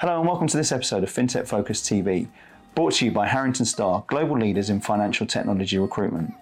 Hello 0.00 0.20
and 0.20 0.28
welcome 0.28 0.46
to 0.46 0.56
this 0.56 0.70
episode 0.70 1.02
of 1.02 1.10
FinTech 1.10 1.48
Focus 1.48 1.80
TV, 1.80 2.28
brought 2.76 2.92
to 2.92 3.04
you 3.04 3.10
by 3.10 3.26
Harrington 3.26 3.66
Star, 3.66 4.04
global 4.06 4.38
leaders 4.38 4.70
in 4.70 4.80
financial 4.80 5.26
technology 5.26 5.76
recruitment. 5.76 6.32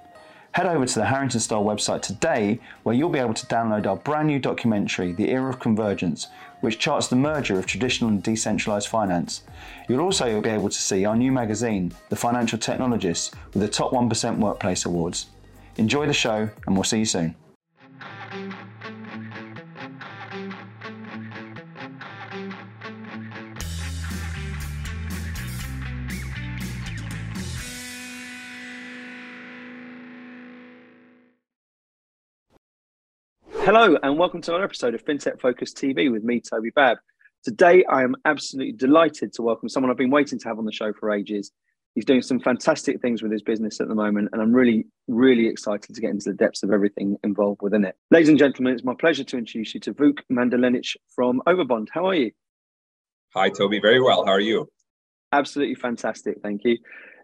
Head 0.52 0.66
over 0.66 0.84
to 0.84 0.94
the 0.98 1.06
Harrington 1.06 1.40
Star 1.40 1.62
website 1.62 2.02
today, 2.02 2.60
where 2.82 2.94
you'll 2.94 3.08
be 3.08 3.18
able 3.18 3.32
to 3.32 3.46
download 3.46 3.86
our 3.86 3.96
brand 3.96 4.28
new 4.28 4.38
documentary, 4.38 5.12
The 5.12 5.30
Era 5.30 5.48
of 5.48 5.58
Convergence, 5.58 6.26
which 6.60 6.78
charts 6.78 7.08
the 7.08 7.16
merger 7.16 7.58
of 7.58 7.64
traditional 7.64 8.10
and 8.10 8.22
decentralized 8.22 8.88
finance. 8.88 9.44
You'll 9.88 10.02
also 10.02 10.38
be 10.42 10.50
able 10.50 10.68
to 10.68 10.78
see 10.78 11.06
our 11.06 11.16
new 11.16 11.32
magazine, 11.32 11.94
The 12.10 12.16
Financial 12.16 12.58
Technologist, 12.58 13.32
with 13.54 13.62
the 13.62 13.68
top 13.68 13.90
1% 13.90 14.36
Workplace 14.36 14.84
Awards. 14.84 15.28
Enjoy 15.78 16.06
the 16.06 16.12
show, 16.12 16.50
and 16.66 16.76
we'll 16.76 16.84
see 16.84 16.98
you 16.98 17.06
soon. 17.06 17.34
Hello, 33.66 33.98
and 34.00 34.16
welcome 34.16 34.40
to 34.42 34.52
another 34.52 34.62
episode 34.62 34.94
of 34.94 35.04
FinTech 35.04 35.40
Focus 35.40 35.74
TV 35.74 36.08
with 36.08 36.22
me, 36.22 36.40
Toby 36.40 36.70
Babb. 36.70 36.98
Today, 37.42 37.84
I 37.90 38.04
am 38.04 38.14
absolutely 38.24 38.70
delighted 38.70 39.32
to 39.32 39.42
welcome 39.42 39.68
someone 39.68 39.90
I've 39.90 39.96
been 39.96 40.08
waiting 40.08 40.38
to 40.38 40.48
have 40.48 40.60
on 40.60 40.64
the 40.64 40.70
show 40.70 40.92
for 40.92 41.10
ages. 41.10 41.50
He's 41.96 42.04
doing 42.04 42.22
some 42.22 42.38
fantastic 42.38 43.02
things 43.02 43.24
with 43.24 43.32
his 43.32 43.42
business 43.42 43.80
at 43.80 43.88
the 43.88 43.94
moment, 43.96 44.28
and 44.32 44.40
I'm 44.40 44.52
really, 44.52 44.86
really 45.08 45.48
excited 45.48 45.96
to 45.96 46.00
get 46.00 46.10
into 46.10 46.30
the 46.30 46.36
depths 46.36 46.62
of 46.62 46.70
everything 46.70 47.16
involved 47.24 47.60
within 47.60 47.84
it. 47.84 47.96
Ladies 48.12 48.28
and 48.28 48.38
gentlemen, 48.38 48.72
it's 48.72 48.84
my 48.84 48.94
pleasure 48.94 49.24
to 49.24 49.36
introduce 49.36 49.74
you 49.74 49.80
to 49.80 49.94
Vuk 49.94 50.20
Magdelinic 50.30 50.94
from 51.12 51.42
Overbond. 51.48 51.88
How 51.90 52.06
are 52.06 52.14
you? 52.14 52.30
Hi, 53.34 53.48
Toby. 53.48 53.80
Very 53.80 54.00
well. 54.00 54.24
How 54.24 54.30
are 54.30 54.40
you? 54.40 54.68
Absolutely 55.32 55.74
fantastic. 55.74 56.36
Thank 56.40 56.60
you 56.62 56.78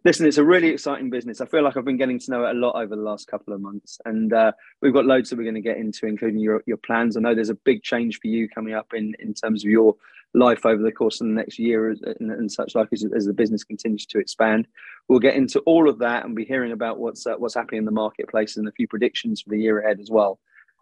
listen, 0.04 0.26
it's 0.26 0.38
a 0.38 0.44
really 0.44 0.68
exciting 0.68 1.10
business. 1.10 1.40
I 1.40 1.46
feel 1.46 1.62
like 1.62 1.76
I've 1.76 1.84
been 1.84 1.96
getting 1.96 2.18
to 2.18 2.30
know 2.30 2.44
it 2.44 2.56
a 2.56 2.58
lot 2.58 2.76
over 2.76 2.96
the 2.96 3.02
last 3.02 3.28
couple 3.28 3.54
of 3.54 3.60
months, 3.60 3.98
and 4.04 4.32
uh, 4.32 4.52
we've 4.80 4.92
got 4.92 5.06
loads 5.06 5.30
that 5.30 5.36
we're 5.36 5.44
going 5.44 5.54
to 5.54 5.60
get 5.60 5.76
into, 5.76 6.06
including 6.06 6.40
your 6.40 6.62
your 6.66 6.76
plans. 6.76 7.16
I 7.16 7.20
know 7.20 7.34
there's 7.34 7.50
a 7.50 7.54
big 7.54 7.82
change 7.82 8.20
for 8.20 8.28
you 8.28 8.48
coming 8.48 8.74
up 8.74 8.92
in 8.94 9.14
in 9.18 9.34
terms 9.34 9.64
of 9.64 9.70
your 9.70 9.96
life 10.34 10.64
over 10.64 10.82
the 10.82 10.92
course 10.92 11.20
of 11.20 11.26
the 11.26 11.32
next 11.32 11.58
year 11.58 11.90
and, 11.90 12.30
and 12.30 12.50
such 12.50 12.74
like 12.74 12.88
as, 12.92 13.04
as, 13.14 13.26
the 13.26 13.34
business 13.34 13.64
continues 13.64 14.06
to 14.06 14.18
expand. 14.18 14.66
We'll 15.06 15.18
get 15.18 15.36
into 15.36 15.60
all 15.60 15.90
of 15.90 15.98
that 15.98 16.24
and 16.24 16.34
be 16.34 16.44
hearing 16.44 16.72
about 16.72 16.98
what's 16.98 17.26
uh, 17.26 17.34
what's 17.36 17.54
happening 17.54 17.80
in 17.80 17.84
the 17.84 17.90
marketplace 17.90 18.56
and 18.56 18.66
a 18.66 18.72
few 18.72 18.88
predictions 18.88 19.42
for 19.42 19.50
the 19.50 19.60
year 19.60 19.80
ahead 19.80 20.00
as 20.00 20.10
well. 20.10 20.38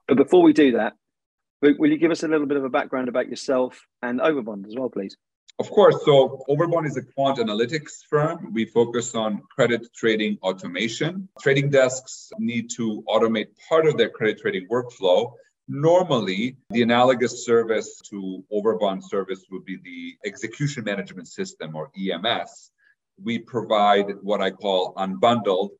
But 0.06 0.16
before 0.16 0.42
we 0.42 0.52
do 0.52 0.72
that, 0.72 0.94
will 1.62 1.90
you 1.90 1.98
give 1.98 2.10
us 2.10 2.22
a 2.22 2.28
little 2.28 2.46
bit 2.46 2.56
of 2.56 2.64
a 2.64 2.70
background 2.70 3.08
about 3.08 3.28
yourself 3.28 3.86
and 4.02 4.20
Overbond 4.20 4.66
as 4.66 4.74
well, 4.76 4.88
please? 4.88 5.16
Of 5.60 5.70
course. 5.70 5.96
So 6.06 6.42
Overbond 6.48 6.86
is 6.86 6.96
a 6.96 7.02
quant 7.02 7.36
analytics 7.36 8.02
firm. 8.08 8.50
We 8.54 8.64
focus 8.64 9.14
on 9.14 9.42
credit 9.54 9.92
trading 9.94 10.38
automation. 10.42 11.28
Trading 11.38 11.68
desks 11.68 12.32
need 12.38 12.70
to 12.76 13.04
automate 13.06 13.48
part 13.68 13.84
of 13.86 13.98
their 13.98 14.08
credit 14.08 14.40
trading 14.40 14.68
workflow. 14.68 15.34
Normally, 15.68 16.56
the 16.70 16.80
analogous 16.80 17.44
service 17.44 18.00
to 18.08 18.42
Overbond 18.50 19.02
service 19.04 19.44
would 19.50 19.66
be 19.66 19.76
the 19.84 20.16
execution 20.26 20.82
management 20.84 21.28
system 21.28 21.76
or 21.76 21.90
EMS. 21.94 22.70
We 23.22 23.38
provide 23.40 24.06
what 24.22 24.40
I 24.40 24.52
call 24.52 24.94
unbundled 24.94 25.72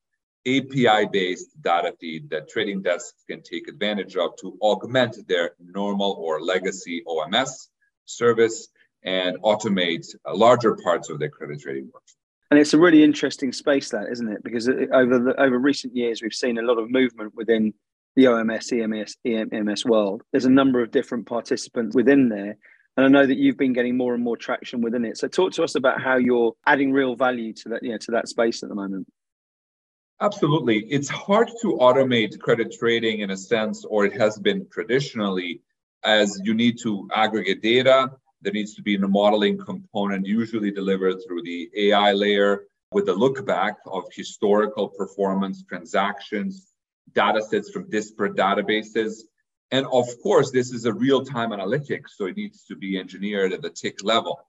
API 0.47 1.06
based 1.11 1.59
data 1.62 1.94
feed 1.98 2.28
that 2.28 2.50
trading 2.50 2.83
desks 2.83 3.25
can 3.27 3.41
take 3.41 3.67
advantage 3.67 4.15
of 4.17 4.37
to 4.42 4.59
augment 4.61 5.27
their 5.27 5.53
normal 5.59 6.12
or 6.20 6.42
legacy 6.42 7.03
OMS 7.09 7.69
service 8.05 8.69
and 9.03 9.41
automate 9.43 10.06
uh, 10.27 10.34
larger 10.34 10.77
parts 10.77 11.09
of 11.09 11.19
their 11.19 11.31
credit 11.31 11.61
trading 11.61 11.91
work. 11.93 12.03
And 12.51 12.59
it's 12.59 12.75
a 12.75 12.79
really 12.79 13.05
interesting 13.05 13.53
space, 13.53 13.91
that 13.91 14.09
isn't 14.11 14.29
it? 14.29 14.43
Because 14.43 14.69
over 14.69 15.19
the, 15.19 15.34
over 15.39 15.59
recent 15.59 15.95
years, 15.95 16.20
we've 16.20 16.34
seen 16.34 16.59
a 16.59 16.62
lot 16.62 16.79
of 16.79 16.91
movement 16.91 17.34
within 17.34 17.72
the 18.16 18.25
OMS, 18.25 18.72
EMS, 18.72 19.16
EMS 19.25 19.84
world. 19.84 20.22
There's 20.33 20.47
a 20.47 20.50
number 20.50 20.83
of 20.83 20.91
different 20.91 21.27
participants 21.27 21.94
within 21.94 22.28
there. 22.28 22.56
And 22.97 23.06
I 23.06 23.09
know 23.09 23.25
that 23.25 23.39
you've 23.39 23.56
been 23.56 23.72
getting 23.72 23.97
more 23.97 24.15
and 24.15 24.22
more 24.22 24.37
traction 24.37 24.81
within 24.81 25.05
it. 25.05 25.16
So 25.16 25.28
talk 25.28 25.53
to 25.53 25.62
us 25.62 25.77
about 25.77 26.03
how 26.03 26.16
you're 26.16 26.55
adding 26.66 26.93
real 26.93 27.15
value 27.15 27.53
to 27.53 27.69
that, 27.71 27.84
you 27.84 27.93
know, 27.93 27.99
to 27.99 28.10
that 28.12 28.28
space 28.28 28.65
at 28.65 28.69
the 28.69 28.75
moment. 28.75 29.06
Absolutely. 30.21 30.81
It's 30.91 31.09
hard 31.09 31.49
to 31.62 31.78
automate 31.81 32.39
credit 32.41 32.75
trading 32.78 33.21
in 33.21 33.31
a 33.31 33.37
sense, 33.37 33.84
or 33.84 34.05
it 34.05 34.21
has 34.21 34.39
been 34.39 34.66
traditionally, 34.71 35.62
as 36.05 36.39
you 36.44 36.53
need 36.53 36.78
to 36.83 37.09
aggregate 37.15 37.62
data, 37.62 38.10
there 38.43 38.53
needs 38.53 38.75
to 38.75 38.83
be 38.83 38.95
a 38.95 39.09
modeling 39.09 39.59
component, 39.59 40.27
usually 40.27 40.71
delivered 40.71 41.17
through 41.27 41.43
the 41.43 41.71
AI 41.77 42.12
layer 42.12 42.65
with 42.93 43.09
a 43.09 43.12
look 43.12 43.45
back 43.47 43.77
of 43.87 44.05
historical 44.12 44.89
performance 44.89 45.62
transactions, 45.69 46.73
data 47.15 47.43
sets 47.43 47.71
from 47.71 47.89
disparate 47.91 48.34
databases. 48.34 49.23
And 49.71 49.87
of 49.87 50.06
course, 50.23 50.51
this 50.51 50.73
is 50.73 50.87
a 50.87 50.93
real 50.93 51.25
time 51.25 51.51
analytics, 51.51 52.11
so 52.17 52.27
it 52.27 52.37
needs 52.37 52.65
to 52.65 52.77
be 52.77 52.99
engineered 52.99 53.53
at 53.53 53.62
the 53.62 53.71
tick 53.71 54.03
level. 54.03 54.41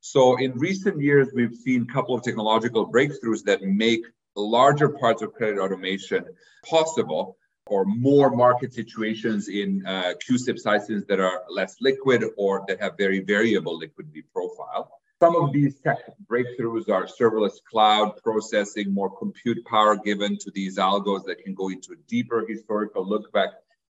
So 0.00 0.36
in 0.36 0.52
recent 0.58 1.00
years, 1.00 1.28
we've 1.34 1.56
seen 1.56 1.86
a 1.88 1.92
couple 1.92 2.14
of 2.14 2.22
technological 2.22 2.90
breakthroughs 2.90 3.42
that 3.44 3.62
make 3.62 4.04
larger 4.36 4.88
parts 4.88 5.22
of 5.22 5.32
credit 5.32 5.58
automation 5.58 6.24
possible 6.68 7.38
or 7.66 7.84
more 7.84 8.30
market 8.30 8.72
situations 8.72 9.48
in 9.48 9.84
uh, 9.86 10.14
CUSIP 10.26 10.58
sizes 10.58 11.04
that 11.06 11.20
are 11.20 11.42
less 11.50 11.76
liquid 11.80 12.24
or 12.36 12.64
that 12.68 12.80
have 12.80 12.96
very 12.96 13.20
variable 13.20 13.78
liquidity 13.78 14.22
profile. 14.32 15.00
Some 15.20 15.34
of 15.34 15.52
these 15.52 15.80
tech 15.80 15.98
breakthroughs 16.30 16.90
are 16.90 17.06
serverless 17.06 17.56
cloud 17.68 18.22
processing, 18.22 18.92
more 18.92 19.10
compute 19.16 19.64
power 19.64 19.96
given 19.96 20.36
to 20.38 20.50
these 20.50 20.76
algos 20.76 21.24
that 21.24 21.42
can 21.42 21.54
go 21.54 21.70
into 21.70 21.92
a 21.92 21.96
deeper 22.06 22.44
historical 22.46 23.06
look 23.06 23.32
back 23.32 23.48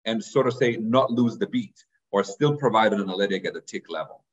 and 0.04 0.22
sort 0.22 0.46
of 0.46 0.54
say 0.54 0.76
not 0.76 1.10
lose 1.10 1.38
the 1.38 1.46
beat 1.46 1.84
or 2.12 2.22
still 2.22 2.56
provide 2.56 2.92
an 2.92 3.00
analytic 3.00 3.46
at 3.46 3.54
the 3.54 3.60
tick 3.62 3.90
level. 3.90 4.24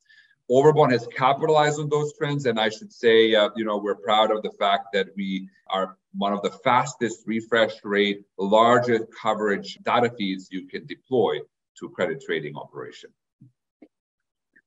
Overbond 0.51 0.91
has 0.91 1.07
capitalized 1.15 1.79
on 1.79 1.89
those 1.89 2.13
trends, 2.17 2.45
and 2.45 2.59
I 2.59 2.69
should 2.69 2.91
say, 2.91 3.33
uh, 3.33 3.49
you 3.55 3.63
know, 3.63 3.77
we're 3.77 3.95
proud 3.95 4.29
of 4.29 4.43
the 4.43 4.51
fact 4.51 4.87
that 4.93 5.07
we 5.15 5.47
are 5.69 5.97
one 6.15 6.33
of 6.33 6.41
the 6.41 6.51
fastest 6.63 7.23
refresh 7.25 7.73
rate, 7.83 8.23
largest 8.37 9.05
coverage 9.19 9.77
data 9.83 10.11
feeds 10.17 10.49
you 10.51 10.67
can 10.67 10.85
deploy 10.85 11.39
to 11.79 11.89
credit 11.89 12.21
trading 12.25 12.55
operation. 12.55 13.09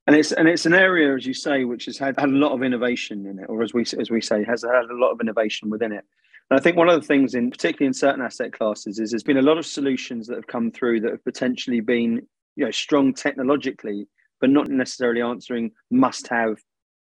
And 0.07 0.15
it's 0.15 0.31
and 0.31 0.47
it's 0.47 0.65
an 0.65 0.73
area, 0.73 1.13
as 1.15 1.25
you 1.25 1.33
say, 1.33 1.65
which 1.65 1.85
has 1.85 1.97
had, 1.97 2.19
had 2.19 2.29
a 2.29 2.31
lot 2.31 2.53
of 2.53 2.63
innovation 2.63 3.25
in 3.25 3.39
it, 3.39 3.45
or 3.49 3.61
as 3.61 3.73
we 3.73 3.81
as 3.99 4.09
we 4.09 4.21
say, 4.21 4.43
has 4.45 4.63
had 4.63 4.85
a 4.89 4.95
lot 4.95 5.11
of 5.11 5.21
innovation 5.21 5.69
within 5.69 5.91
it. 5.91 6.05
And 6.49 6.57
I 6.57 6.63
think 6.63 6.77
one 6.77 6.87
of 6.87 6.99
the 6.99 7.05
things, 7.05 7.35
in 7.35 7.51
particularly 7.51 7.87
in 7.87 7.93
certain 7.93 8.21
asset 8.21 8.53
classes, 8.53 8.99
is 8.99 9.11
there's 9.11 9.23
been 9.23 9.37
a 9.37 9.41
lot 9.41 9.57
of 9.57 9.65
solutions 9.65 10.27
that 10.27 10.35
have 10.35 10.47
come 10.47 10.71
through 10.71 11.01
that 11.01 11.11
have 11.11 11.23
potentially 11.25 11.81
been, 11.81 12.25
you 12.55 12.65
know, 12.65 12.71
strong 12.71 13.13
technologically, 13.13 14.07
but 14.39 14.49
not 14.49 14.67
necessarily 14.69 15.21
answering 15.21 15.71
must 15.91 16.27
have 16.27 16.57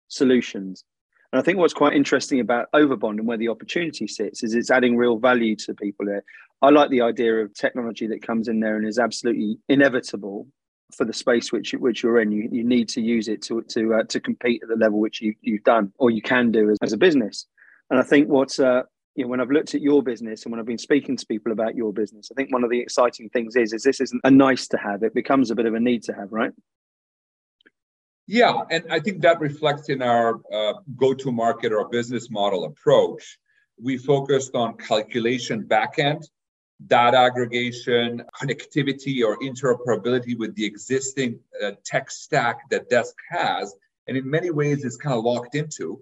solutions. 0.09 0.85
And 1.33 1.41
I 1.41 1.43
think 1.43 1.59
what's 1.59 1.75
quite 1.75 1.95
interesting 1.95 2.41
about 2.41 2.71
Overbond 2.73 3.19
and 3.19 3.27
where 3.27 3.37
the 3.37 3.49
opportunity 3.49 4.07
sits 4.07 4.43
is 4.43 4.55
it's 4.55 4.71
adding 4.71 4.97
real 4.97 5.19
value 5.19 5.57
to 5.57 5.75
people 5.75 6.07
there. 6.07 6.25
I 6.63 6.71
like 6.71 6.91
the 6.91 7.03
idea 7.03 7.35
of 7.35 7.53
technology 7.53 8.07
that 8.07 8.27
comes 8.27 8.49
in 8.49 8.61
there 8.61 8.77
and 8.77 8.87
is 8.87 8.99
absolutely 8.99 9.59
inevitable 9.69 10.47
for 10.97 11.05
the 11.05 11.13
space 11.13 11.53
which 11.53 11.73
which 11.75 12.03
you're 12.03 12.21
in. 12.21 12.31
You, 12.31 12.49
you 12.51 12.65
need 12.65 12.89
to 12.91 13.01
use 13.03 13.29
it 13.29 13.43
to 13.43 13.63
to 13.63 13.95
uh, 13.95 14.05
to 14.05 14.21
compete 14.21 14.63
at 14.63 14.69
the 14.69 14.77
level 14.77 15.01
which 15.01 15.21
you 15.21 15.35
you've 15.43 15.65
done 15.65 15.93
or 15.99 16.11
you 16.11 16.23
can 16.23 16.51
do 16.53 16.71
as, 16.71 16.79
as 16.83 16.93
a 16.93 16.97
business. 16.97 17.47
And 17.91 18.01
I 18.01 18.03
think 18.03 18.29
what's 18.29 18.59
uh, 18.59 18.83
you 19.17 19.25
know, 19.25 19.29
when 19.29 19.41
I've 19.41 19.51
looked 19.51 19.75
at 19.75 19.81
your 19.81 20.03
business 20.03 20.45
and 20.45 20.53
when 20.53 20.61
I've 20.61 20.67
been 20.67 20.79
speaking 20.79 21.17
to 21.17 21.27
people 21.27 21.51
about 21.51 21.75
your 21.75 21.93
business, 21.93 22.29
I 22.31 22.35
think 22.35 22.53
one 22.53 22.65
of 22.65 22.71
the 22.71 22.81
exciting 22.81 23.29
things 23.31 23.57
is 23.57 23.73
is 23.73 23.83
this 23.83 24.01
isn't 24.01 24.21
a 24.25 24.31
nice 24.31 24.69
to 24.69 24.79
have; 24.79 25.03
it 25.03 25.15
becomes 25.15 25.51
a 25.51 25.55
bit 25.55 25.67
of 25.67 25.75
a 25.75 25.81
need 25.81 26.03
to 26.05 26.13
have, 26.13 26.33
right? 26.33 26.53
Yeah, 28.27 28.63
and 28.71 28.85
I 28.91 28.99
think 28.99 29.23
that 29.23 29.41
reflects 29.41 29.89
in 29.89 30.03
our 30.03 30.41
uh, 30.53 30.75
go-to 30.97 31.31
market 31.31 31.73
or 31.73 31.89
business 31.89 32.29
model 32.29 32.65
approach. 32.65 33.39
We 33.81 33.99
focused 33.99 34.55
on 34.57 34.77
calculation 34.79 35.65
backend, 35.65 36.25
data 36.89 37.19
aggregation, 37.19 38.25
connectivity 38.41 39.25
or 39.25 39.39
interoperability 39.39 40.37
with 40.37 40.55
the 40.57 40.65
existing 40.65 41.39
uh, 41.63 41.73
tech 41.85 42.11
stack 42.11 42.69
that 42.71 42.91
Desk 42.91 43.15
has, 43.31 43.75
and 44.09 44.17
in 44.17 44.29
many 44.29 44.51
ways 44.51 44.85
is 44.85 44.97
kind 44.97 45.15
of 45.15 45.25
locked 45.25 45.55
into, 45.55 46.01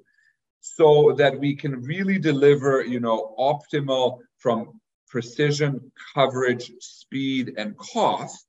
so 0.63 1.13
that 1.19 1.39
we 1.39 1.55
can 1.55 1.83
really 1.83 2.19
deliver, 2.19 2.83
you 2.83 3.01
know, 3.01 3.35
optimal 3.39 4.21
from 4.39 4.81
precision, 5.09 5.93
coverage, 6.15 6.73
speed, 6.81 7.55
and 7.59 7.77
cost 7.77 8.47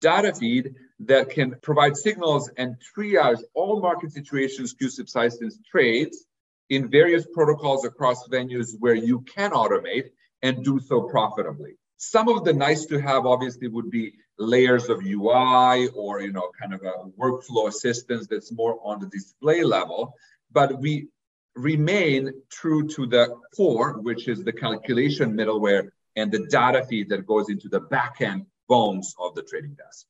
data 0.00 0.34
feed 0.34 0.74
that 1.00 1.30
can 1.30 1.54
provide 1.62 1.96
signals 1.96 2.50
and 2.56 2.76
triage 2.96 3.40
all 3.54 3.80
market 3.80 4.12
situations, 4.12 4.74
CUSIP 4.74 5.08
sizes, 5.08 5.58
trades 5.70 6.26
in 6.70 6.90
various 6.90 7.26
protocols 7.32 7.84
across 7.84 8.28
venues 8.28 8.74
where 8.78 8.94
you 8.94 9.20
can 9.22 9.52
automate 9.52 10.10
and 10.42 10.64
do 10.64 10.78
so 10.80 11.02
profitably. 11.02 11.72
Some 11.96 12.28
of 12.28 12.44
the 12.44 12.52
nice 12.52 12.86
to 12.86 13.00
have 13.00 13.26
obviously 13.26 13.68
would 13.68 13.90
be 13.90 14.12
layers 14.38 14.88
of 14.88 15.04
UI 15.04 15.88
or 15.94 16.20
you 16.20 16.32
know 16.32 16.50
kind 16.60 16.72
of 16.72 16.82
a 16.82 17.10
workflow 17.18 17.68
assistance 17.68 18.26
that's 18.28 18.52
more 18.52 18.78
on 18.84 19.00
the 19.00 19.06
display 19.06 19.64
level, 19.64 20.14
but 20.52 20.80
we 20.80 21.08
remain 21.56 22.32
true 22.50 22.86
to 22.86 23.06
the 23.06 23.34
core, 23.56 23.98
which 24.00 24.28
is 24.28 24.44
the 24.44 24.52
calculation 24.52 25.34
middleware 25.34 25.88
and 26.14 26.30
the 26.30 26.46
data 26.46 26.84
feed 26.86 27.08
that 27.08 27.26
goes 27.26 27.48
into 27.48 27.68
the 27.68 27.80
backend 27.80 28.46
bones 28.68 29.14
of 29.18 29.34
the 29.34 29.42
trading 29.42 29.74
desk. 29.74 30.06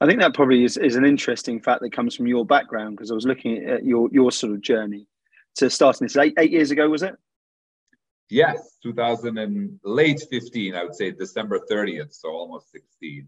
I 0.00 0.06
think 0.06 0.20
that 0.20 0.34
probably 0.34 0.64
is, 0.64 0.76
is 0.76 0.96
an 0.96 1.06
interesting 1.06 1.60
fact 1.60 1.80
that 1.80 1.92
comes 1.92 2.14
from 2.14 2.26
your 2.26 2.44
background 2.44 2.96
because 2.96 3.10
I 3.10 3.14
was 3.14 3.26
looking 3.26 3.64
at 3.64 3.84
your 3.84 4.08
your 4.12 4.30
sort 4.30 4.52
of 4.52 4.60
journey 4.60 5.08
to 5.56 5.70
starting 5.70 6.06
this 6.06 6.16
eight, 6.16 6.34
eight 6.38 6.50
years 6.50 6.70
ago, 6.70 6.88
was 6.88 7.02
it? 7.02 7.14
Yes, 8.28 8.78
2000 8.82 9.38
and 9.38 9.78
late 9.84 10.22
15, 10.30 10.74
I 10.74 10.82
would 10.82 10.94
say 10.94 11.12
December 11.12 11.60
30th, 11.70 12.12
so 12.12 12.30
almost 12.30 12.72
16 12.72 13.26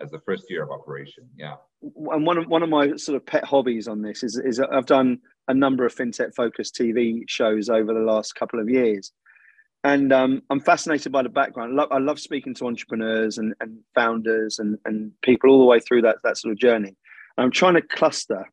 as 0.00 0.10
the 0.10 0.20
first 0.20 0.44
year 0.48 0.62
of 0.62 0.70
operation. 0.70 1.28
Yeah. 1.36 1.56
And 1.82 2.26
one 2.26 2.38
of 2.38 2.46
one 2.46 2.62
of 2.62 2.68
my 2.68 2.96
sort 2.96 3.16
of 3.16 3.26
pet 3.26 3.44
hobbies 3.44 3.88
on 3.88 4.02
this 4.02 4.22
is 4.22 4.38
is 4.38 4.60
I've 4.60 4.86
done 4.86 5.18
a 5.48 5.54
number 5.54 5.84
of 5.86 5.94
fintech 5.94 6.34
focused 6.34 6.74
TV 6.74 7.22
shows 7.28 7.68
over 7.68 7.92
the 7.92 8.00
last 8.00 8.34
couple 8.34 8.60
of 8.60 8.68
years, 8.68 9.12
and 9.84 10.12
um, 10.12 10.42
I'm 10.50 10.60
fascinated 10.60 11.12
by 11.12 11.22
the 11.22 11.28
background. 11.28 11.72
I 11.72 11.82
love, 11.82 11.88
I 11.92 11.98
love 11.98 12.18
speaking 12.18 12.54
to 12.54 12.66
entrepreneurs 12.66 13.38
and, 13.38 13.54
and 13.60 13.78
founders 13.94 14.58
and, 14.58 14.78
and 14.84 15.12
people 15.22 15.50
all 15.50 15.60
the 15.60 15.66
way 15.66 15.80
through 15.80 16.02
that 16.02 16.16
that 16.24 16.36
sort 16.36 16.52
of 16.52 16.58
journey. 16.58 16.96
And 17.36 17.44
I'm 17.44 17.50
trying 17.50 17.74
to 17.74 17.82
cluster 17.82 18.44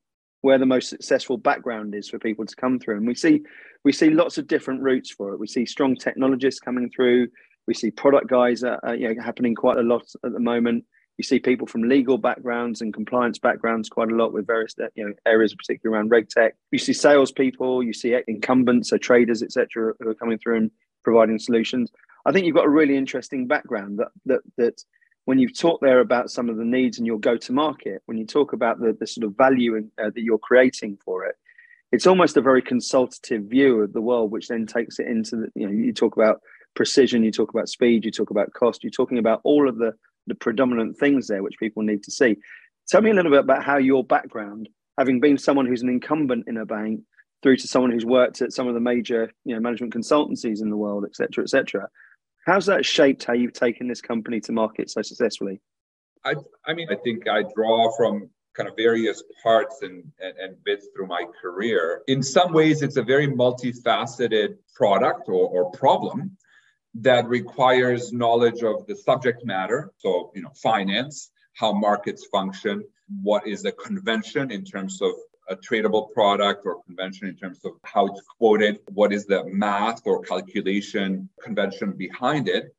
where 0.42 0.60
the 0.60 0.66
most 0.66 0.90
successful 0.90 1.38
background 1.38 1.96
is 1.96 2.08
for 2.08 2.20
people 2.20 2.46
to 2.46 2.56
come 2.56 2.80
through, 2.80 2.98
and 2.98 3.08
we 3.08 3.16
see 3.16 3.42
we 3.84 3.92
see 3.92 4.12
lots 4.12 4.38
of 4.38 4.48
different 4.48 4.82
routes 4.82 5.12
for 5.12 5.34
it. 5.34 5.40
We 5.40 5.48
see 5.48 5.66
strong 5.66 5.96
technologists 5.96 6.60
coming 6.60 6.90
through. 6.96 7.30
We 7.68 7.74
see 7.74 7.90
product 7.90 8.28
guys 8.28 8.64
uh, 8.64 8.78
you 8.96 9.14
know, 9.14 9.24
happening 9.24 9.56
quite 9.56 9.78
a 9.78 9.82
lot 9.84 10.06
at 10.24 10.34
the 10.34 10.40
moment. 10.40 10.86
You 11.18 11.24
see 11.24 11.40
people 11.40 11.66
from 11.66 11.84
legal 11.84 12.18
backgrounds 12.18 12.82
and 12.82 12.94
compliance 12.94 13.40
backgrounds 13.40 13.90
quite 13.90 14.12
a 14.12 14.16
lot 14.16 14.34
with 14.34 14.46
various 14.46 14.76
you 14.96 15.08
know 15.08 15.14
areas, 15.26 15.56
particularly 15.56 15.98
around 15.98 16.12
reg 16.12 16.30
tech. 16.30 16.56
You 16.72 16.78
see 16.78 16.94
salespeople, 16.94 17.82
you 17.82 17.94
see 17.94 18.16
incumbents, 18.28 18.90
so 18.90 18.98
traders, 18.98 19.42
etc., 19.42 19.94
who 20.00 20.10
are 20.10 20.16
coming 20.16 20.38
through 20.38 20.58
and 20.58 20.72
providing 21.06 21.40
solutions. 21.40 21.92
I 22.26 22.32
think 22.32 22.46
you've 22.46 22.56
got 22.56 22.66
a 22.66 22.70
really 22.70 22.98
interesting 22.98 23.48
background 23.48 24.00
that 24.00 24.10
that 24.26 24.42
that 24.58 24.84
when 25.26 25.40
you 25.40 25.50
talk 25.50 25.80
there 25.82 26.02
about 26.02 26.30
some 26.30 26.50
of 26.50 26.58
the 26.58 26.66
needs 26.66 26.98
and 26.98 27.08
your 27.08 27.20
go 27.20 27.36
to 27.38 27.54
market, 27.54 28.02
when 28.06 28.18
you 28.18 28.26
talk 28.26 28.54
about 28.54 28.80
the, 28.80 28.96
the 29.00 29.08
sort 29.08 29.26
of 29.26 29.36
value 29.36 29.76
in, 29.76 29.92
uh, 29.98 30.12
that 30.14 30.22
you're 30.22 30.38
creating 30.38 30.98
for 31.04 31.26
it, 31.26 31.36
it's 31.92 32.06
almost 32.06 32.38
a 32.38 32.42
very 32.42 32.62
consultative 32.62 33.44
view 33.46 33.82
of 33.82 33.94
the 33.94 34.02
world, 34.02 34.32
which 34.32 34.50
then 34.50 34.68
takes 34.68 35.00
it 35.00 35.08
into 35.08 35.36
the, 35.38 35.48
you 35.56 35.66
know, 35.66 35.72
you 35.72 35.92
talk 35.94 36.16
about 36.16 36.42
precision, 36.76 37.24
you 37.24 37.32
talk 37.32 37.50
about 37.50 37.70
speed, 37.70 38.06
you 38.06 38.12
talk 38.12 38.30
about 38.30 38.54
cost, 38.54 38.84
you're 38.84 38.92
talking 38.92 39.18
about 39.18 39.42
all 39.44 39.68
of 39.68 39.78
the, 39.78 39.94
the 40.28 40.36
predominant 40.36 40.98
things 40.98 41.28
there 41.28 41.42
which 41.42 41.58
people 41.58 41.82
need 41.82 42.04
to 42.04 42.12
see. 42.12 42.38
Tell 42.88 43.02
me 43.02 43.10
a 43.10 43.14
little 43.14 43.32
bit 43.32 43.40
about 43.40 43.64
how 43.64 43.78
your 43.78 44.04
background, 44.04 44.70
having 45.00 45.20
been 45.20 45.40
someone 45.40 45.66
who's 45.66 45.82
an 45.82 45.90
incumbent 45.90 46.44
in 46.48 46.58
a 46.58 46.66
bank, 46.66 47.02
through 47.46 47.56
to 47.58 47.68
someone 47.68 47.92
who's 47.92 48.08
worked 48.08 48.42
at 48.42 48.52
some 48.52 48.68
of 48.68 48.74
the 48.74 48.80
major 48.80 49.32
you 49.44 49.54
know 49.54 49.62
management 49.62 49.94
consultancies 49.94 50.64
in 50.64 50.72
the 50.72 50.76
world, 50.76 51.06
et 51.06 51.16
cetera, 51.16 51.44
et 51.44 51.50
cetera. 51.50 51.88
How's 52.48 52.66
that 52.66 52.84
shaped 52.84 53.24
how 53.24 53.34
you've 53.34 53.54
taken 53.54 53.88
this 53.88 54.02
company 54.02 54.40
to 54.42 54.52
market 54.52 54.90
so 54.90 55.04
successfully? 55.04 55.62
I, 56.24 56.34
I 56.66 56.74
mean, 56.74 56.88
I 56.92 56.96
think 56.96 57.28
I 57.28 57.44
draw 57.56 57.96
from 57.96 58.32
kind 58.58 58.68
of 58.68 58.76
various 58.76 59.22
parts 59.44 59.84
and, 59.84 60.04
and, 60.20 60.38
and, 60.40 60.64
bits 60.64 60.88
through 60.96 61.06
my 61.06 61.26
career. 61.40 62.02
In 62.08 62.24
some 62.24 62.52
ways, 62.52 62.82
it's 62.82 62.98
a 62.98 63.04
very 63.04 63.28
multifaceted 63.28 64.56
product 64.74 65.28
or, 65.28 65.48
or 65.50 65.72
problem 65.72 66.38
that 66.96 67.28
requires 67.28 68.12
knowledge 68.12 68.64
of 68.64 68.88
the 68.88 68.96
subject 68.96 69.46
matter. 69.46 69.92
So, 69.98 70.32
you 70.34 70.42
know, 70.42 70.52
finance, 70.64 71.32
how 71.54 71.74
markets 71.74 72.26
function, 72.32 72.86
what 73.22 73.46
is 73.46 73.66
a 73.66 73.72
convention 73.72 74.52
in 74.52 74.64
terms 74.64 75.02
of 75.02 75.12
a 75.48 75.56
tradable 75.56 76.12
product 76.14 76.66
or 76.66 76.82
convention 76.84 77.28
in 77.28 77.36
terms 77.36 77.60
of 77.66 77.74
how 77.84 78.08
it's 78.08 78.22
quoted, 78.22 78.80
what 78.94 79.14
is 79.14 79.26
the 79.26 79.44
math 79.46 80.02
or 80.06 80.22
calculation 80.22 81.30
convention 81.42 81.92
behind 81.92 82.48
it. 82.48 82.76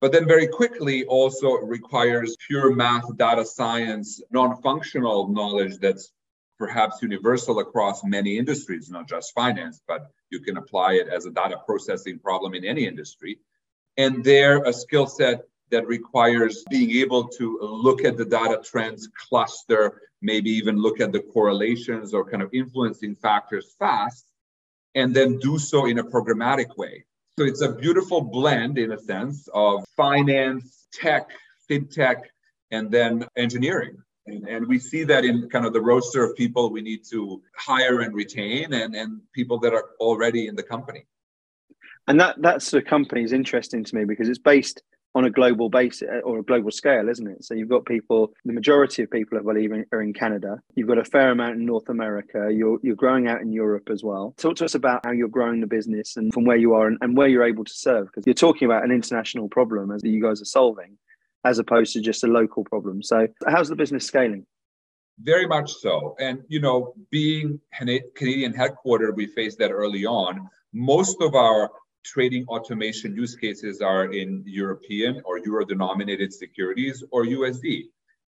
But 0.00 0.12
then 0.12 0.26
very 0.26 0.48
quickly 0.48 1.04
also 1.04 1.52
requires 1.52 2.36
pure 2.46 2.74
math, 2.74 3.16
data 3.16 3.44
science, 3.44 4.20
non-functional 4.30 5.28
knowledge 5.28 5.78
that's 5.78 6.12
perhaps 6.58 7.00
universal 7.02 7.60
across 7.60 8.04
many 8.04 8.36
industries, 8.36 8.90
not 8.90 9.08
just 9.08 9.32
finance, 9.32 9.80
but 9.86 10.08
you 10.30 10.40
can 10.40 10.56
apply 10.56 10.94
it 10.94 11.08
as 11.08 11.26
a 11.26 11.30
data 11.30 11.58
processing 11.66 12.18
problem 12.18 12.54
in 12.54 12.64
any 12.64 12.86
industry. 12.86 13.38
And 13.96 14.24
there, 14.24 14.62
a 14.64 14.72
skill 14.72 15.06
set 15.06 15.42
that 15.70 15.86
requires 15.86 16.64
being 16.68 16.90
able 17.02 17.28
to 17.28 17.58
look 17.60 18.04
at 18.04 18.16
the 18.16 18.24
data 18.24 18.60
trends, 18.62 19.08
cluster, 19.08 20.00
maybe 20.22 20.50
even 20.50 20.76
look 20.76 21.00
at 21.00 21.12
the 21.12 21.20
correlations 21.20 22.14
or 22.14 22.24
kind 22.24 22.42
of 22.42 22.50
influencing 22.54 23.16
factors 23.16 23.74
fast, 23.78 24.26
and 24.94 25.14
then 25.14 25.38
do 25.38 25.58
so 25.58 25.86
in 25.86 25.98
a 25.98 26.04
programmatic 26.04 26.76
way. 26.76 27.04
So 27.38 27.44
it's 27.44 27.62
a 27.62 27.72
beautiful 27.72 28.20
blend, 28.20 28.78
in 28.78 28.92
a 28.92 28.98
sense, 28.98 29.48
of 29.54 29.84
finance, 29.96 30.86
tech, 30.92 31.30
fintech, 31.68 32.22
and 32.70 32.90
then 32.90 33.26
engineering. 33.36 33.96
And, 34.26 34.46
and, 34.48 34.68
we 34.68 34.78
see 34.78 35.02
that 35.04 35.24
in 35.24 35.48
kind 35.48 35.66
of 35.66 35.72
the 35.72 35.80
roster 35.80 36.22
of 36.22 36.36
people 36.36 36.70
we 36.70 36.80
need 36.80 37.04
to 37.10 37.42
hire 37.56 38.02
and 38.02 38.14
retain 38.14 38.72
and, 38.72 38.94
and 38.94 39.20
people 39.34 39.58
that 39.60 39.74
are 39.74 39.86
already 39.98 40.46
in 40.46 40.54
the 40.54 40.62
company. 40.62 41.06
And 42.06 42.20
that 42.20 42.36
that's 42.40 42.70
the 42.70 42.82
company 42.82 43.24
is 43.24 43.32
interesting 43.32 43.82
to 43.82 43.96
me 43.96 44.04
because 44.04 44.28
it's 44.28 44.38
based 44.38 44.82
on 45.14 45.24
a 45.24 45.30
global 45.30 45.68
basis 45.68 46.08
uh, 46.10 46.20
or 46.20 46.38
a 46.38 46.42
global 46.42 46.70
scale, 46.70 47.08
isn't 47.08 47.26
it? 47.26 47.44
So 47.44 47.54
you've 47.54 47.68
got 47.68 47.84
people, 47.84 48.32
the 48.44 48.52
majority 48.52 49.02
of 49.02 49.10
people, 49.10 49.38
I 49.38 49.42
believe, 49.42 49.70
are 49.92 50.02
in 50.02 50.12
Canada. 50.12 50.60
You've 50.74 50.88
got 50.88 50.98
a 50.98 51.04
fair 51.04 51.30
amount 51.30 51.56
in 51.56 51.66
North 51.66 51.88
America. 51.88 52.48
You're 52.50 52.78
you're 52.82 52.96
growing 52.96 53.28
out 53.28 53.40
in 53.40 53.52
Europe 53.52 53.90
as 53.90 54.02
well. 54.02 54.34
Talk 54.38 54.56
to 54.56 54.64
us 54.64 54.74
about 54.74 55.04
how 55.04 55.12
you're 55.12 55.28
growing 55.28 55.60
the 55.60 55.66
business 55.66 56.16
and 56.16 56.32
from 56.32 56.44
where 56.44 56.56
you 56.56 56.74
are 56.74 56.86
and, 56.86 56.98
and 57.00 57.16
where 57.16 57.28
you're 57.28 57.44
able 57.44 57.64
to 57.64 57.74
serve, 57.74 58.06
because 58.06 58.26
you're 58.26 58.34
talking 58.34 58.66
about 58.66 58.84
an 58.84 58.90
international 58.90 59.48
problem 59.48 59.90
as 59.90 60.02
you 60.02 60.22
guys 60.22 60.40
are 60.40 60.46
solving, 60.46 60.96
as 61.44 61.58
opposed 61.58 61.92
to 61.92 62.00
just 62.00 62.24
a 62.24 62.28
local 62.28 62.64
problem. 62.64 63.02
So 63.02 63.28
how's 63.46 63.68
the 63.68 63.76
business 63.76 64.06
scaling? 64.06 64.46
Very 65.20 65.46
much 65.46 65.74
so. 65.74 66.16
And 66.18 66.42
you 66.48 66.60
know, 66.60 66.94
being 67.10 67.60
Canadian 67.74 68.54
headquartered, 68.54 69.14
we 69.14 69.26
faced 69.26 69.58
that 69.58 69.70
early 69.70 70.06
on. 70.06 70.48
Most 70.72 71.20
of 71.20 71.34
our 71.34 71.70
trading 72.04 72.44
automation 72.46 73.14
use 73.14 73.36
cases 73.36 73.80
are 73.80 74.12
in 74.12 74.42
European 74.46 75.20
or 75.24 75.38
euro 75.38 75.64
denominated 75.64 76.32
securities 76.32 77.02
or 77.10 77.24
USD. 77.24 77.84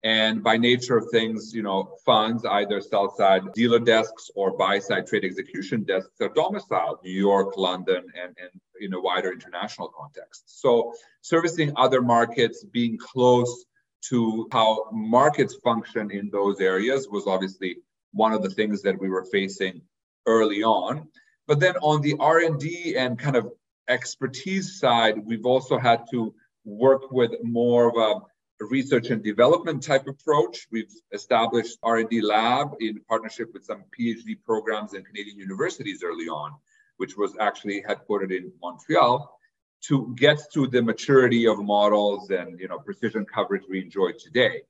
And 0.04 0.42
by 0.42 0.56
nature 0.56 0.96
of 0.96 1.08
things, 1.10 1.52
you 1.52 1.62
know, 1.62 1.96
funds, 2.04 2.44
either 2.44 2.80
sell 2.80 3.14
side 3.16 3.52
dealer 3.54 3.80
desks 3.80 4.30
or 4.36 4.56
buy 4.56 4.78
side 4.78 5.06
trade 5.06 5.24
execution 5.24 5.82
desks 5.82 6.20
are 6.20 6.28
domiciled 6.28 6.98
New 7.02 7.10
York, 7.10 7.56
London, 7.56 8.04
and, 8.14 8.36
and 8.40 8.60
in 8.80 8.94
a 8.94 9.00
wider 9.00 9.32
international 9.32 9.88
context. 9.88 10.44
So 10.60 10.92
servicing 11.22 11.72
other 11.76 12.02
markets, 12.02 12.62
being 12.62 12.98
close 12.98 13.64
to 14.10 14.48
how 14.52 14.90
markets 14.92 15.56
function 15.64 16.10
in 16.10 16.30
those 16.30 16.60
areas 16.60 17.08
was 17.10 17.26
obviously 17.26 17.78
one 18.12 18.32
of 18.32 18.42
the 18.42 18.50
things 18.50 18.82
that 18.82 18.98
we 19.00 19.08
were 19.08 19.24
facing 19.24 19.80
early 20.26 20.62
on. 20.62 21.08
But 21.46 21.60
then 21.60 21.76
on 21.76 22.00
the 22.02 22.16
R&D 22.18 22.96
and 22.96 23.18
kind 23.18 23.36
of 23.36 23.52
expertise 23.88 24.80
side, 24.80 25.24
we've 25.24 25.46
also 25.46 25.78
had 25.78 26.04
to 26.10 26.34
work 26.64 27.12
with 27.12 27.32
more 27.44 27.88
of 27.88 27.96
a 27.96 28.64
research 28.64 29.10
and 29.10 29.22
development 29.22 29.82
type 29.82 30.06
approach. 30.08 30.66
We've 30.72 30.92
established 31.12 31.78
R&D 31.82 32.20
lab 32.20 32.74
in 32.80 33.00
partnership 33.08 33.52
with 33.52 33.64
some 33.64 33.84
PhD 33.98 34.42
programs 34.44 34.94
in 34.94 35.04
Canadian 35.04 35.38
universities 35.38 36.02
early 36.02 36.26
on, 36.26 36.54
which 36.96 37.16
was 37.16 37.36
actually 37.38 37.84
headquartered 37.88 38.36
in 38.36 38.50
Montreal 38.60 39.38
to 39.82 40.14
get 40.16 40.40
to 40.52 40.66
the 40.66 40.82
maturity 40.82 41.46
of 41.46 41.58
models 41.58 42.30
and 42.30 42.58
you 42.58 42.66
know 42.66 42.78
precision 42.78 43.24
coverage 43.24 43.62
we 43.68 43.80
enjoy 43.80 44.10
today. 44.12 44.62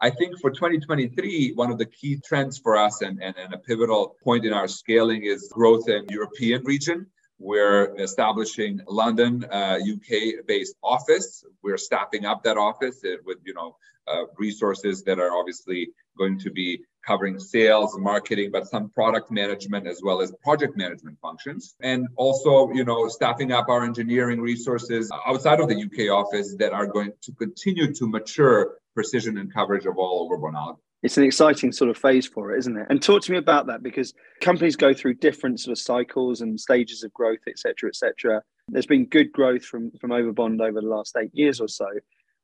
I 0.00 0.10
think 0.10 0.38
for 0.40 0.50
2023, 0.50 1.52
one 1.54 1.70
of 1.70 1.78
the 1.78 1.86
key 1.86 2.20
trends 2.22 2.58
for 2.58 2.76
us 2.76 3.00
and, 3.00 3.22
and, 3.22 3.34
and 3.36 3.54
a 3.54 3.58
pivotal 3.58 4.16
point 4.22 4.44
in 4.44 4.52
our 4.52 4.68
scaling 4.68 5.24
is 5.24 5.48
growth 5.50 5.88
in 5.88 6.04
European 6.10 6.62
region. 6.64 7.06
We're 7.38 7.94
establishing 7.98 8.80
London, 8.86 9.44
uh, 9.50 9.78
UK-based 9.80 10.74
office. 10.82 11.44
We're 11.62 11.78
staffing 11.78 12.26
up 12.26 12.42
that 12.44 12.58
office 12.58 13.00
with, 13.24 13.38
you 13.44 13.54
know, 13.54 13.76
uh, 14.06 14.24
resources 14.38 15.02
that 15.04 15.18
are 15.18 15.36
obviously 15.36 15.88
going 16.16 16.38
to 16.40 16.50
be 16.50 16.80
covering 17.06 17.38
sales, 17.38 17.96
marketing, 17.98 18.50
but 18.52 18.66
some 18.66 18.90
product 18.90 19.30
management 19.30 19.86
as 19.86 20.00
well 20.02 20.20
as 20.20 20.32
project 20.42 20.76
management 20.76 21.18
functions. 21.20 21.74
And 21.80 22.06
also, 22.16 22.70
you 22.72 22.84
know, 22.84 23.08
staffing 23.08 23.52
up 23.52 23.68
our 23.68 23.84
engineering 23.84 24.40
resources 24.40 25.10
outside 25.26 25.60
of 25.60 25.68
the 25.68 25.76
UK 25.76 26.10
office 26.12 26.54
that 26.58 26.72
are 26.72 26.86
going 26.86 27.12
to 27.22 27.32
continue 27.32 27.92
to 27.94 28.08
mature 28.08 28.76
precision 28.96 29.38
and 29.38 29.54
coverage 29.54 29.86
of 29.86 29.96
all 29.96 30.28
Overbond 30.28 30.54
algorithms 30.54 30.80
it's 31.02 31.16
an 31.16 31.24
exciting 31.24 31.72
sort 31.72 31.90
of 31.90 31.96
phase 31.96 32.26
for 32.26 32.52
it, 32.52 32.58
isn't 32.58 32.76
it? 32.76 32.86
And 32.90 33.00
talk 33.02 33.22
to 33.22 33.32
me 33.32 33.38
about 33.38 33.66
that 33.66 33.82
because 33.82 34.12
companies 34.40 34.76
go 34.76 34.92
through 34.94 35.14
different 35.14 35.60
sort 35.60 35.72
of 35.72 35.78
cycles 35.78 36.40
and 36.40 36.58
stages 36.58 37.04
of 37.04 37.12
growth, 37.12 37.38
et 37.46 37.58
cetera, 37.58 37.88
et 37.88 37.94
cetera. 37.96 38.42
There's 38.68 38.86
been 38.86 39.06
good 39.06 39.30
growth 39.30 39.64
from 39.64 39.92
from 40.00 40.10
Overbond 40.10 40.60
over 40.60 40.80
the 40.80 40.88
last 40.88 41.16
eight 41.16 41.30
years 41.32 41.60
or 41.60 41.68
so. 41.68 41.86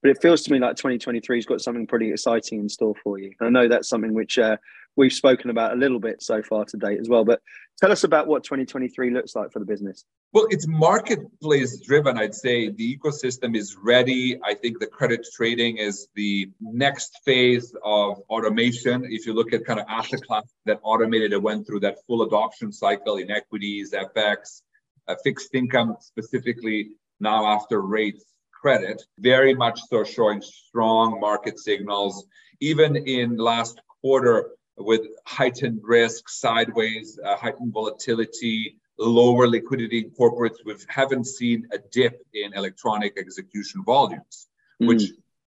But 0.02 0.10
it 0.10 0.20
feels 0.20 0.42
to 0.42 0.52
me 0.52 0.58
like 0.58 0.76
2023 0.76 1.38
has 1.38 1.46
got 1.46 1.60
something 1.60 1.86
pretty 1.86 2.10
exciting 2.10 2.58
in 2.58 2.68
store 2.68 2.94
for 3.02 3.18
you. 3.18 3.32
And 3.38 3.46
I 3.46 3.50
know 3.50 3.68
that's 3.68 3.88
something 3.88 4.12
which 4.12 4.36
uh, 4.36 4.56
we've 4.96 5.12
spoken 5.12 5.48
about 5.48 5.72
a 5.72 5.76
little 5.76 6.00
bit 6.00 6.22
so 6.22 6.42
far 6.42 6.64
to 6.66 6.76
date 6.76 6.98
as 7.00 7.08
well. 7.08 7.24
But 7.24 7.40
tell 7.80 7.92
us 7.92 8.02
about 8.02 8.26
what 8.26 8.42
2023 8.42 9.10
looks 9.10 9.36
like 9.36 9.52
for 9.52 9.60
the 9.60 9.64
business. 9.64 10.04
Well, 10.32 10.46
it's 10.50 10.66
marketplace 10.66 11.80
driven. 11.80 12.18
I'd 12.18 12.34
say 12.34 12.70
the 12.70 12.98
ecosystem 12.98 13.56
is 13.56 13.76
ready. 13.80 14.40
I 14.42 14.54
think 14.54 14.80
the 14.80 14.86
credit 14.86 15.24
trading 15.36 15.76
is 15.76 16.08
the 16.16 16.50
next 16.60 17.20
phase 17.24 17.72
of 17.84 18.18
automation. 18.28 19.04
If 19.04 19.24
you 19.26 19.34
look 19.34 19.52
at 19.52 19.64
kind 19.64 19.78
of 19.78 19.86
asset 19.88 20.26
class 20.26 20.44
that 20.66 20.80
automated, 20.82 21.32
it 21.32 21.42
went 21.42 21.66
through 21.66 21.80
that 21.80 21.98
full 22.06 22.22
adoption 22.22 22.72
cycle 22.72 23.18
in 23.18 23.30
equities, 23.30 23.92
FX, 23.92 24.62
uh, 25.06 25.14
fixed 25.22 25.54
income 25.54 25.96
specifically 26.00 26.90
now 27.20 27.46
after 27.46 27.82
rates 27.82 28.24
credit, 28.62 29.02
very 29.18 29.54
much 29.54 29.80
so 29.90 30.04
showing 30.04 30.40
strong 30.40 31.18
market 31.20 31.58
signals. 31.58 32.24
Even 32.60 32.96
in 32.96 33.36
last 33.36 33.80
quarter, 34.00 34.50
with 34.78 35.02
heightened 35.26 35.80
risk, 35.82 36.28
sideways, 36.28 37.18
uh, 37.24 37.36
heightened 37.36 37.72
volatility, 37.72 38.76
lower 38.98 39.46
liquidity 39.48 39.98
in 39.98 40.10
corporates, 40.10 40.58
we 40.64 40.74
haven't 40.88 41.26
seen 41.26 41.66
a 41.72 41.78
dip 41.90 42.24
in 42.32 42.54
electronic 42.54 43.18
execution 43.18 43.82
volumes, 43.84 44.48
mm. 44.80 44.86
which 44.86 45.02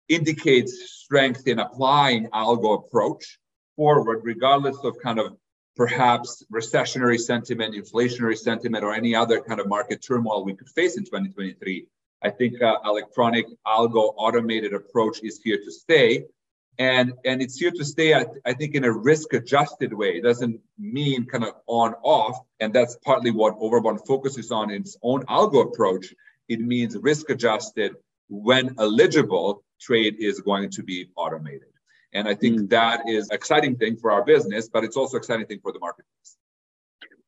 indicates 0.10 0.74
strength 0.92 1.48
in 1.48 1.60
applying 1.60 2.28
algo 2.32 2.86
approach 2.86 3.40
forward, 3.78 4.20
regardless 4.24 4.78
of 4.84 4.98
kind 5.02 5.20
of 5.20 5.38
perhaps 5.76 6.44
recessionary 6.54 7.20
sentiment, 7.20 7.76
inflationary 7.76 8.38
sentiment, 8.38 8.84
or 8.84 8.94
any 8.94 9.16
other 9.16 9.42
kind 9.42 9.60
of 9.60 9.68
market 9.68 10.04
turmoil 10.06 10.44
we 10.46 10.56
could 10.56 10.70
face 10.70 10.98
in 10.98 11.04
2023. 11.04 11.88
I 12.26 12.32
think 12.32 12.60
uh, 12.60 12.78
electronic 12.84 13.46
algo 13.68 14.14
automated 14.18 14.74
approach 14.74 15.20
is 15.22 15.40
here 15.44 15.60
to 15.64 15.72
stay. 15.72 16.26
And 16.80 17.14
and 17.24 17.42
it's 17.44 17.58
here 17.58 17.72
to 17.72 17.86
stay 17.86 18.16
I, 18.16 18.26
I 18.46 18.54
think 18.54 18.74
in 18.76 18.84
a 18.84 18.92
risk 18.92 19.34
adjusted 19.34 19.94
way. 19.94 20.12
It 20.18 20.24
doesn't 20.24 20.60
mean 20.78 21.26
kind 21.26 21.46
of 21.46 21.54
on 21.68 21.94
off 22.04 22.38
and 22.60 22.74
that's 22.74 22.98
partly 23.10 23.32
what 23.32 23.58
overbond 23.60 24.06
focuses 24.06 24.52
on 24.52 24.72
in 24.72 24.82
its 24.82 24.98
own 25.04 25.22
algo 25.38 25.60
approach. 25.68 26.14
It 26.50 26.60
means 26.60 26.98
risk 26.98 27.30
adjusted 27.30 27.92
when 28.28 28.76
eligible 28.80 29.64
trade 29.80 30.16
is 30.20 30.42
going 30.42 30.72
to 30.72 30.82
be 30.84 30.98
automated. 31.16 31.72
And 32.14 32.28
i 32.28 32.36
think 32.42 32.56
mm. 32.56 32.70
that 32.78 32.98
is 33.16 33.30
exciting 33.38 33.76
thing 33.82 33.96
for 34.02 34.10
our 34.16 34.24
business 34.34 34.64
but 34.74 34.82
it's 34.86 34.98
also 35.02 35.16
exciting 35.18 35.48
thing 35.50 35.62
for 35.66 35.72
the 35.76 35.84
marketplace 35.88 36.32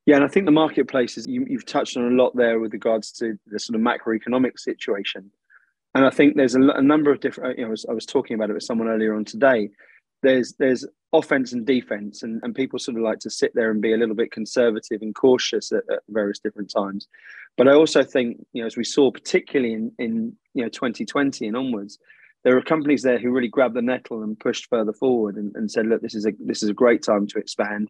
yeah, 0.08 0.16
and 0.16 0.24
I 0.24 0.30
think 0.30 0.46
the 0.46 0.54
marketplace 0.54 1.18
is 1.18 1.28
you, 1.28 1.46
have 1.52 1.66
touched 1.66 1.98
on 1.98 2.06
a 2.06 2.16
lot 2.16 2.34
there 2.34 2.60
with 2.60 2.72
regards 2.72 3.12
to 3.14 3.38
the 3.48 3.60
sort 3.60 3.76
of 3.76 3.82
macroeconomic 3.82 4.58
situation. 4.58 5.30
And 5.94 6.06
I 6.06 6.10
think 6.10 6.38
there's 6.38 6.56
a, 6.56 6.62
a 6.62 6.82
number 6.82 7.12
of 7.12 7.20
different. 7.20 7.58
You 7.58 7.66
know, 7.66 7.68
I 7.68 7.72
was, 7.72 7.86
I 7.90 7.94
was, 7.94 8.06
talking 8.06 8.34
about 8.34 8.50
it 8.50 8.54
with 8.54 8.64
someone 8.64 8.88
earlier 8.88 9.14
on 9.14 9.26
today. 9.26 9.70
There's 10.24 10.54
there's 10.60 10.86
offense 11.12 11.52
and 11.52 11.66
defense, 11.66 12.24
and, 12.24 12.40
and 12.42 12.56
people 12.56 12.80
sort 12.80 12.96
of 12.96 13.04
like 13.04 13.20
to 13.20 13.30
sit 13.30 13.52
there 13.54 13.70
and 13.70 13.82
be 13.82 13.94
a 13.94 13.98
little 13.98 14.16
bit 14.16 14.32
conservative 14.32 15.02
and 15.02 15.14
cautious 15.14 15.74
at, 15.74 15.84
at 15.92 16.00
various 16.08 16.40
different 16.40 16.72
times. 16.74 17.10
But 17.58 17.68
I 17.68 17.74
also 17.74 18.02
think, 18.02 18.38
you 18.54 18.62
know, 18.62 18.68
as 18.68 18.78
we 18.78 18.86
saw 18.86 19.12
particularly 19.12 19.74
in 19.74 19.92
in 20.00 20.34
you 20.54 20.64
know 20.64 20.70
2020 20.70 21.46
and 21.48 21.58
onwards, 21.58 22.00
there 22.46 22.56
are 22.58 22.62
companies 22.62 23.04
there 23.04 23.20
who 23.20 23.32
really 23.32 23.50
grabbed 23.50 23.76
the 23.76 23.82
nettle 23.82 24.24
and 24.24 24.40
pushed 24.40 24.70
further 24.70 24.94
forward 24.94 25.36
and, 25.36 25.54
and 25.58 25.70
said, 25.70 25.86
look, 25.86 26.02
this 26.02 26.16
is 26.16 26.26
a 26.26 26.32
this 26.40 26.64
is 26.64 26.70
a 26.70 26.74
great 26.74 27.04
time 27.04 27.28
to 27.28 27.40
expand 27.40 27.90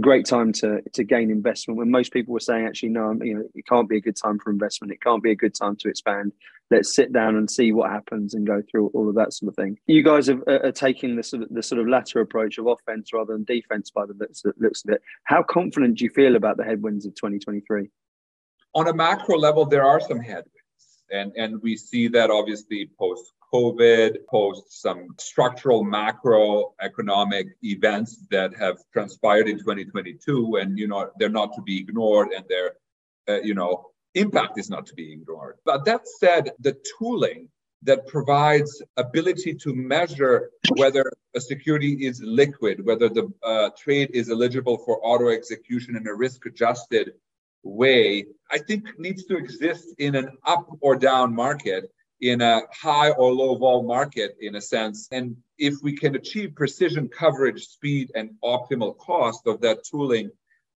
great 0.00 0.26
time 0.26 0.52
to 0.52 0.80
to 0.92 1.04
gain 1.04 1.30
investment. 1.30 1.78
When 1.78 1.90
most 1.90 2.12
people 2.12 2.32
were 2.32 2.40
saying 2.40 2.66
actually 2.66 2.90
no 2.90 3.16
you 3.22 3.34
know 3.34 3.44
it 3.54 3.66
can't 3.66 3.88
be 3.88 3.98
a 3.98 4.00
good 4.00 4.16
time 4.16 4.38
for 4.38 4.50
investment. 4.50 4.92
It 4.92 5.00
can't 5.00 5.22
be 5.22 5.30
a 5.30 5.36
good 5.36 5.54
time 5.54 5.76
to 5.76 5.88
expand. 5.88 6.32
Let's 6.70 6.94
sit 6.94 7.12
down 7.12 7.36
and 7.36 7.50
see 7.50 7.72
what 7.72 7.90
happens 7.90 8.32
and 8.32 8.46
go 8.46 8.62
through 8.70 8.88
all 8.94 9.08
of 9.08 9.14
that 9.16 9.34
sort 9.34 9.50
of 9.50 9.56
thing. 9.56 9.78
You 9.86 10.02
guys 10.02 10.30
are, 10.30 10.42
are 10.48 10.72
taking 10.72 11.16
the 11.16 11.22
sort 11.22 11.42
of 11.42 11.48
the 11.50 11.62
sort 11.62 11.80
of 11.80 11.88
latter 11.88 12.20
approach 12.20 12.58
of 12.58 12.66
offense 12.66 13.12
rather 13.12 13.34
than 13.34 13.44
defense 13.44 13.90
by 13.90 14.06
the 14.06 14.14
looks, 14.14 14.42
looks 14.58 14.84
of 14.84 14.94
it. 14.94 15.02
How 15.24 15.42
confident 15.42 15.98
do 15.98 16.04
you 16.04 16.10
feel 16.10 16.36
about 16.36 16.56
the 16.56 16.64
headwinds 16.64 17.04
of 17.06 17.14
2023 17.14 17.88
on 18.74 18.88
a 18.88 18.94
macro 18.94 19.36
level 19.36 19.66
there 19.66 19.84
are 19.84 20.00
some 20.00 20.18
headwinds 20.18 20.61
and 21.12 21.32
and 21.36 21.62
we 21.62 21.76
see 21.76 22.08
that 22.08 22.30
obviously 22.30 22.90
post 22.98 23.32
COVID, 23.52 24.26
post 24.30 24.80
some 24.80 25.08
structural 25.18 25.84
macroeconomic 25.84 27.50
events 27.62 28.26
that 28.30 28.54
have 28.56 28.78
transpired 28.92 29.46
in 29.46 29.58
2022, 29.58 30.56
and 30.56 30.78
you 30.78 30.88
know 30.88 31.10
they're 31.18 31.28
not 31.28 31.54
to 31.54 31.62
be 31.62 31.78
ignored, 31.78 32.28
and 32.34 32.44
their 32.48 32.72
uh, 33.28 33.42
you 33.42 33.54
know 33.54 33.90
impact 34.14 34.58
is 34.58 34.70
not 34.70 34.86
to 34.86 34.94
be 34.94 35.12
ignored. 35.12 35.56
But 35.64 35.84
that 35.84 36.08
said, 36.18 36.52
the 36.60 36.76
tooling 36.98 37.48
that 37.84 38.06
provides 38.06 38.82
ability 38.96 39.54
to 39.54 39.74
measure 39.74 40.50
whether 40.76 41.12
a 41.34 41.40
security 41.40 42.06
is 42.06 42.22
liquid, 42.22 42.84
whether 42.84 43.08
the 43.08 43.30
uh, 43.42 43.70
trade 43.76 44.10
is 44.14 44.30
eligible 44.30 44.78
for 44.78 45.04
auto 45.04 45.28
execution 45.28 45.96
in 45.96 46.06
a 46.06 46.14
risk 46.14 46.46
adjusted 46.46 47.12
way, 47.62 48.26
I 48.50 48.58
think 48.58 48.98
needs 48.98 49.24
to 49.26 49.36
exist 49.36 49.94
in 49.98 50.14
an 50.14 50.36
up 50.44 50.66
or 50.80 50.96
down 50.96 51.34
market 51.34 51.90
in 52.20 52.40
a 52.40 52.62
high 52.72 53.10
or 53.10 53.32
low 53.32 53.56
vol 53.56 53.82
market 53.82 54.36
in 54.40 54.54
a 54.54 54.60
sense. 54.60 55.08
And 55.10 55.36
if 55.58 55.74
we 55.82 55.96
can 55.96 56.14
achieve 56.14 56.54
precision 56.54 57.08
coverage, 57.08 57.66
speed, 57.66 58.12
and 58.14 58.30
optimal 58.44 58.96
cost 58.98 59.46
of 59.46 59.60
that 59.62 59.84
tooling 59.84 60.30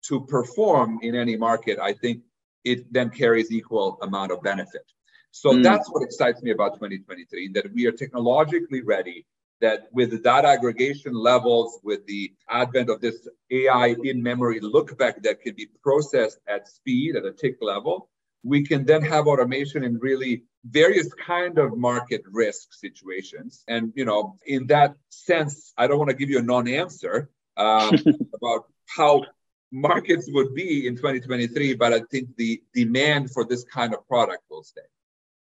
to 0.02 0.20
perform 0.26 1.00
in 1.02 1.14
any 1.14 1.36
market, 1.36 1.78
I 1.80 1.92
think 1.92 2.22
it 2.64 2.92
then 2.92 3.10
carries 3.10 3.50
equal 3.50 3.98
amount 4.02 4.30
of 4.30 4.42
benefit. 4.42 4.84
So 5.32 5.50
mm. 5.50 5.62
that's 5.62 5.90
what 5.90 6.02
excites 6.02 6.42
me 6.42 6.52
about 6.52 6.74
2023, 6.74 7.48
that 7.54 7.72
we 7.72 7.86
are 7.86 7.92
technologically 7.92 8.82
ready, 8.82 9.26
that 9.62 9.88
with 9.92 10.10
the 10.10 10.18
data 10.18 10.48
aggregation 10.48 11.14
levels, 11.14 11.80
with 11.82 12.04
the 12.06 12.34
advent 12.50 12.90
of 12.90 13.00
this 13.00 13.26
AI 13.50 13.94
in-memory 14.04 14.60
lookback 14.60 15.22
that 15.22 15.40
can 15.40 15.54
be 15.54 15.68
processed 15.82 16.40
at 16.46 16.68
speed 16.68 17.16
at 17.16 17.24
a 17.24 17.32
tick 17.32 17.56
level, 17.62 18.10
we 18.42 18.66
can 18.66 18.84
then 18.84 19.02
have 19.02 19.26
automation 19.28 19.84
in 19.84 19.98
really 19.98 20.42
various 20.64 21.12
kind 21.14 21.58
of 21.58 21.78
market 21.78 22.22
risk 22.30 22.74
situations. 22.74 23.64
And 23.68 23.92
you 23.94 24.04
know 24.04 24.36
in 24.46 24.66
that 24.66 24.94
sense 25.08 25.72
i 25.78 25.86
don't 25.86 25.98
want 25.98 26.10
to 26.10 26.16
give 26.16 26.30
you 26.30 26.38
a 26.38 26.42
non-answer 26.42 27.30
uh, 27.56 27.96
about 28.34 28.66
how 28.96 29.24
markets 29.70 30.28
would 30.32 30.54
be 30.54 30.86
in 30.86 30.96
2023 30.96 31.74
but 31.74 31.92
i 31.92 32.00
think 32.10 32.28
the 32.36 32.62
demand 32.74 33.30
for 33.30 33.44
this 33.44 33.64
kind 33.64 33.94
of 33.94 34.06
product 34.06 34.42
will 34.50 34.62
stay. 34.62 34.88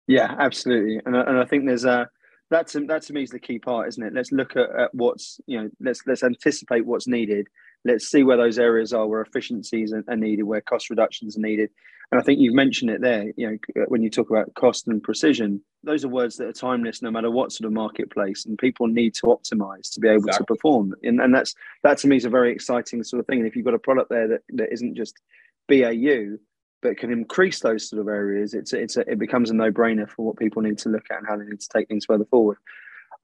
Yeah 0.07 0.35
absolutely. 0.37 1.01
And, 1.05 1.15
and 1.15 1.37
i 1.39 1.45
think 1.45 1.65
there's 1.65 1.85
a 1.85 2.09
that's 2.53 2.73
that 2.73 3.01
to 3.01 3.13
me 3.13 3.23
is 3.23 3.29
the 3.29 3.39
key 3.39 3.59
part 3.59 3.87
isn't 3.87 4.03
it 4.03 4.13
let's 4.13 4.31
look 4.31 4.55
at, 4.55 4.69
at 4.77 4.93
what's 4.93 5.39
you 5.47 5.61
know 5.61 5.69
let's 5.79 6.01
let's 6.05 6.23
anticipate 6.23 6.85
what's 6.85 7.07
needed 7.07 7.47
let's 7.85 8.07
see 8.07 8.23
where 8.23 8.37
those 8.37 8.59
areas 8.59 8.93
are 8.93 9.07
where 9.07 9.21
efficiencies 9.21 9.91
are, 9.93 10.03
are 10.07 10.15
needed 10.15 10.43
where 10.43 10.61
cost 10.61 10.89
reductions 10.89 11.37
are 11.37 11.41
needed 11.41 11.69
and 12.13 12.21
I 12.21 12.23
think 12.23 12.39
you've 12.39 12.53
mentioned 12.53 12.91
it 12.91 13.01
there. 13.01 13.33
You 13.35 13.49
know, 13.49 13.81
uh, 13.81 13.85
when 13.87 14.03
you 14.03 14.09
talk 14.11 14.29
about 14.29 14.53
cost 14.53 14.87
and 14.87 15.01
precision, 15.01 15.59
those 15.83 16.05
are 16.05 16.09
words 16.09 16.37
that 16.37 16.47
are 16.47 16.53
timeless, 16.53 17.01
no 17.01 17.09
matter 17.09 17.31
what 17.31 17.51
sort 17.51 17.65
of 17.65 17.73
marketplace. 17.73 18.45
And 18.45 18.55
people 18.55 18.85
need 18.85 19.15
to 19.15 19.23
optimize 19.23 19.91
to 19.93 19.99
be 19.99 20.09
able 20.09 20.27
exactly. 20.27 20.45
to 20.45 20.53
perform. 20.53 20.93
And, 21.01 21.19
and 21.19 21.33
that's 21.33 21.55
that 21.81 21.97
to 21.99 22.07
me 22.07 22.17
is 22.17 22.25
a 22.25 22.29
very 22.29 22.51
exciting 22.51 23.03
sort 23.03 23.19
of 23.19 23.25
thing. 23.25 23.39
And 23.39 23.47
if 23.47 23.55
you've 23.55 23.65
got 23.65 23.73
a 23.73 23.79
product 23.79 24.11
there 24.11 24.27
that, 24.27 24.41
that 24.49 24.71
isn't 24.71 24.95
just 24.95 25.19
BAU, 25.67 26.37
but 26.83 26.97
can 26.97 27.11
increase 27.11 27.61
those 27.61 27.89
sort 27.89 28.01
of 28.01 28.07
areas, 28.07 28.53
it's 28.53 28.73
it's 28.73 28.97
a, 28.97 29.09
it 29.09 29.17
becomes 29.17 29.49
a 29.49 29.53
no 29.53 29.71
brainer 29.71 30.07
for 30.07 30.25
what 30.25 30.37
people 30.37 30.61
need 30.61 30.77
to 30.79 30.89
look 30.89 31.05
at 31.09 31.17
and 31.17 31.27
how 31.27 31.37
they 31.37 31.45
need 31.45 31.59
to 31.61 31.69
take 31.69 31.87
things 31.87 32.05
further 32.05 32.25
forward. 32.25 32.57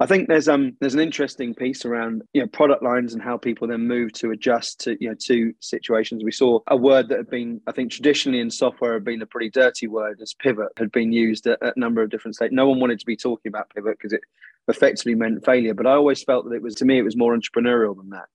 I 0.02 0.06
think 0.06 0.30
there's 0.30 0.48
um 0.48 0.78
there's 0.80 0.94
an 0.94 1.02
interesting 1.02 1.54
piece 1.54 1.84
around 1.84 2.24
you 2.34 2.42
know 2.42 2.48
product 2.48 2.82
lines 2.82 3.14
and 3.14 3.22
how 3.22 3.38
people 3.38 3.68
then 3.68 3.86
move 3.86 4.14
to 4.14 4.32
adjust 4.32 4.80
to 4.82 4.98
you 5.02 5.10
know 5.10 5.16
to 5.26 5.54
situations. 5.60 6.24
We 6.24 6.32
saw 6.32 6.60
a 6.68 6.78
word 6.78 7.10
that 7.10 7.18
had 7.18 7.30
been 7.30 7.60
I 7.68 7.74
think 7.74 7.92
traditionally 7.92 8.40
in 8.40 8.50
software 8.50 8.94
had 8.94 9.04
been 9.04 9.22
a 9.22 9.26
pretty 9.26 9.50
dirty 9.50 9.88
word 9.88 10.22
as 10.22 10.34
pivot 10.34 10.70
had 10.78 10.92
been 10.94 11.12
used 11.12 11.48
at, 11.48 11.62
a 11.62 11.78
number 11.78 12.02
of 12.02 12.10
different 12.10 12.36
states. 12.36 12.54
No 12.54 12.70
one 12.70 12.80
wanted 12.80 13.00
to 13.00 13.06
be 13.06 13.18
talking 13.18 13.50
about 13.50 13.70
pivot 13.76 13.98
because 13.98 14.14
it 14.14 14.22
effectively 14.70 15.16
meant 15.16 15.44
failure. 15.44 15.74
But 15.74 15.88
I 15.88 15.94
always 15.94 16.24
felt 16.24 16.46
that 16.46 16.56
it 16.56 16.62
was 16.62 16.76
to 16.76 16.86
me 16.86 16.98
it 16.98 17.04
was 17.04 17.18
more 17.18 17.38
entrepreneurial 17.38 17.98
than 17.98 18.12
that. 18.12 18.30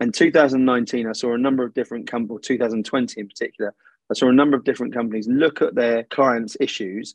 In 0.00 0.12
2019, 0.12 1.06
I 1.06 1.12
saw 1.12 1.34
a 1.34 1.38
number 1.38 1.62
of 1.62 1.74
different 1.74 2.10
companies, 2.10 2.46
2020 2.46 3.20
in 3.20 3.28
particular, 3.28 3.74
I 4.10 4.14
saw 4.14 4.28
a 4.28 4.32
number 4.32 4.56
of 4.56 4.64
different 4.64 4.92
companies 4.92 5.28
look 5.28 5.62
at 5.62 5.74
their 5.74 6.02
clients' 6.04 6.56
issues 6.60 7.14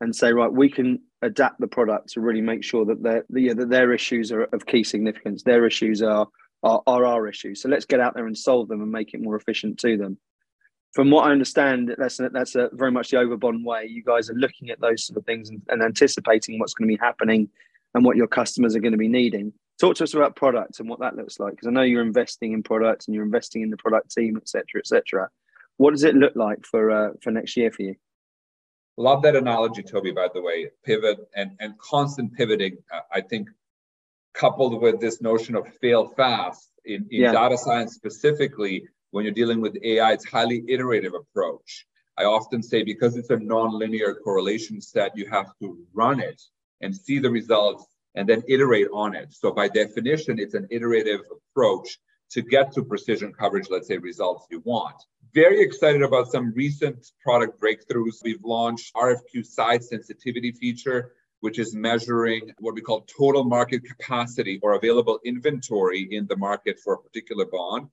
and 0.00 0.14
say, 0.14 0.32
right, 0.32 0.52
we 0.52 0.70
can 0.70 1.00
adapt 1.22 1.60
the 1.60 1.66
product 1.66 2.10
to 2.12 2.20
really 2.20 2.40
make 2.40 2.62
sure 2.62 2.84
that 2.84 3.02
their 3.02 3.24
yeah, 3.30 3.54
that 3.54 3.70
their 3.70 3.92
issues 3.92 4.30
are 4.30 4.44
of 4.44 4.66
key 4.66 4.84
significance. 4.84 5.42
Their 5.42 5.66
issues 5.66 6.02
are, 6.02 6.28
are 6.62 6.82
are 6.86 7.04
our 7.04 7.26
issues. 7.26 7.62
So 7.62 7.68
let's 7.68 7.86
get 7.86 8.00
out 8.00 8.14
there 8.14 8.26
and 8.26 8.36
solve 8.36 8.68
them 8.68 8.82
and 8.82 8.92
make 8.92 9.14
it 9.14 9.22
more 9.22 9.36
efficient 9.36 9.78
to 9.80 9.96
them. 9.96 10.18
From 10.92 11.10
what 11.10 11.26
I 11.26 11.32
understand, 11.32 11.94
that's 11.98 12.18
that's 12.32 12.54
a 12.54 12.70
very 12.72 12.92
much 12.92 13.10
the 13.10 13.16
Overbond 13.16 13.64
way. 13.64 13.86
You 13.86 14.02
guys 14.04 14.30
are 14.30 14.34
looking 14.34 14.70
at 14.70 14.80
those 14.80 15.06
sort 15.06 15.16
of 15.16 15.24
things 15.24 15.50
and, 15.50 15.62
and 15.68 15.82
anticipating 15.82 16.58
what's 16.58 16.74
going 16.74 16.88
to 16.88 16.94
be 16.94 17.00
happening 17.00 17.48
and 17.94 18.04
what 18.04 18.16
your 18.16 18.28
customers 18.28 18.76
are 18.76 18.80
going 18.80 18.92
to 18.92 18.98
be 18.98 19.08
needing. 19.08 19.52
Talk 19.80 19.96
to 19.96 20.04
us 20.04 20.14
about 20.14 20.36
products 20.36 20.80
and 20.80 20.88
what 20.88 21.00
that 21.00 21.16
looks 21.16 21.40
like, 21.40 21.52
because 21.52 21.66
I 21.66 21.70
know 21.70 21.82
you're 21.82 22.02
investing 22.02 22.52
in 22.52 22.62
products 22.62 23.06
and 23.06 23.14
you're 23.14 23.24
investing 23.24 23.62
in 23.62 23.70
the 23.70 23.76
product 23.76 24.14
team, 24.14 24.36
etc., 24.36 24.64
etc. 24.78 25.28
What 25.76 25.92
does 25.92 26.04
it 26.04 26.14
look 26.14 26.34
like 26.36 26.64
for 26.64 26.90
uh, 26.90 27.10
for 27.22 27.30
next 27.30 27.56
year 27.56 27.70
for 27.70 27.82
you? 27.82 27.96
Love 28.96 29.22
that 29.22 29.36
analogy, 29.36 29.82
Toby, 29.82 30.10
by 30.10 30.28
the 30.32 30.40
way. 30.40 30.70
Pivot 30.84 31.18
and, 31.34 31.50
and 31.60 31.78
constant 31.78 32.32
pivoting, 32.32 32.78
uh, 32.90 33.00
I 33.12 33.20
think, 33.20 33.48
coupled 34.32 34.80
with 34.80 35.00
this 35.00 35.20
notion 35.20 35.54
of 35.54 35.68
fail 35.82 36.08
fast 36.08 36.70
in, 36.86 37.06
in 37.10 37.22
yeah. 37.22 37.32
data 37.32 37.58
science 37.58 37.94
specifically, 37.94 38.84
when 39.10 39.24
you're 39.24 39.34
dealing 39.34 39.60
with 39.60 39.76
AI, 39.82 40.12
it's 40.12 40.26
highly 40.26 40.64
iterative 40.68 41.12
approach. 41.14 41.86
I 42.18 42.24
often 42.24 42.62
say 42.62 42.82
because 42.82 43.16
it's 43.16 43.30
a 43.30 43.36
non-linear 43.36 44.14
correlation 44.24 44.80
set, 44.80 45.16
you 45.16 45.28
have 45.28 45.52
to 45.60 45.78
run 45.92 46.20
it 46.20 46.40
and 46.80 46.96
see 46.96 47.18
the 47.18 47.30
results 47.30 47.86
and 48.14 48.26
then 48.26 48.42
iterate 48.48 48.88
on 48.92 49.14
it. 49.14 49.34
So 49.34 49.52
by 49.52 49.68
definition, 49.68 50.38
it's 50.38 50.54
an 50.54 50.66
iterative 50.70 51.20
approach 51.30 51.98
to 52.30 52.42
get 52.42 52.72
to 52.72 52.82
precision 52.82 53.32
coverage, 53.32 53.66
let's 53.70 53.88
say 53.88 53.98
results 53.98 54.46
you 54.50 54.60
want. 54.64 54.96
Very 55.34 55.60
excited 55.60 56.02
about 56.02 56.30
some 56.30 56.52
recent 56.54 57.12
product 57.22 57.60
breakthroughs. 57.60 58.22
We've 58.22 58.42
launched 58.44 58.94
RFQ 58.94 59.44
side 59.44 59.84
sensitivity 59.84 60.52
feature, 60.52 61.12
which 61.40 61.58
is 61.58 61.74
measuring 61.74 62.52
what 62.58 62.74
we 62.74 62.80
call 62.80 63.02
total 63.02 63.44
market 63.44 63.84
capacity 63.84 64.58
or 64.62 64.74
available 64.74 65.20
inventory 65.24 66.08
in 66.10 66.26
the 66.26 66.36
market 66.36 66.78
for 66.80 66.94
a 66.94 66.98
particular 66.98 67.44
bond. 67.44 67.88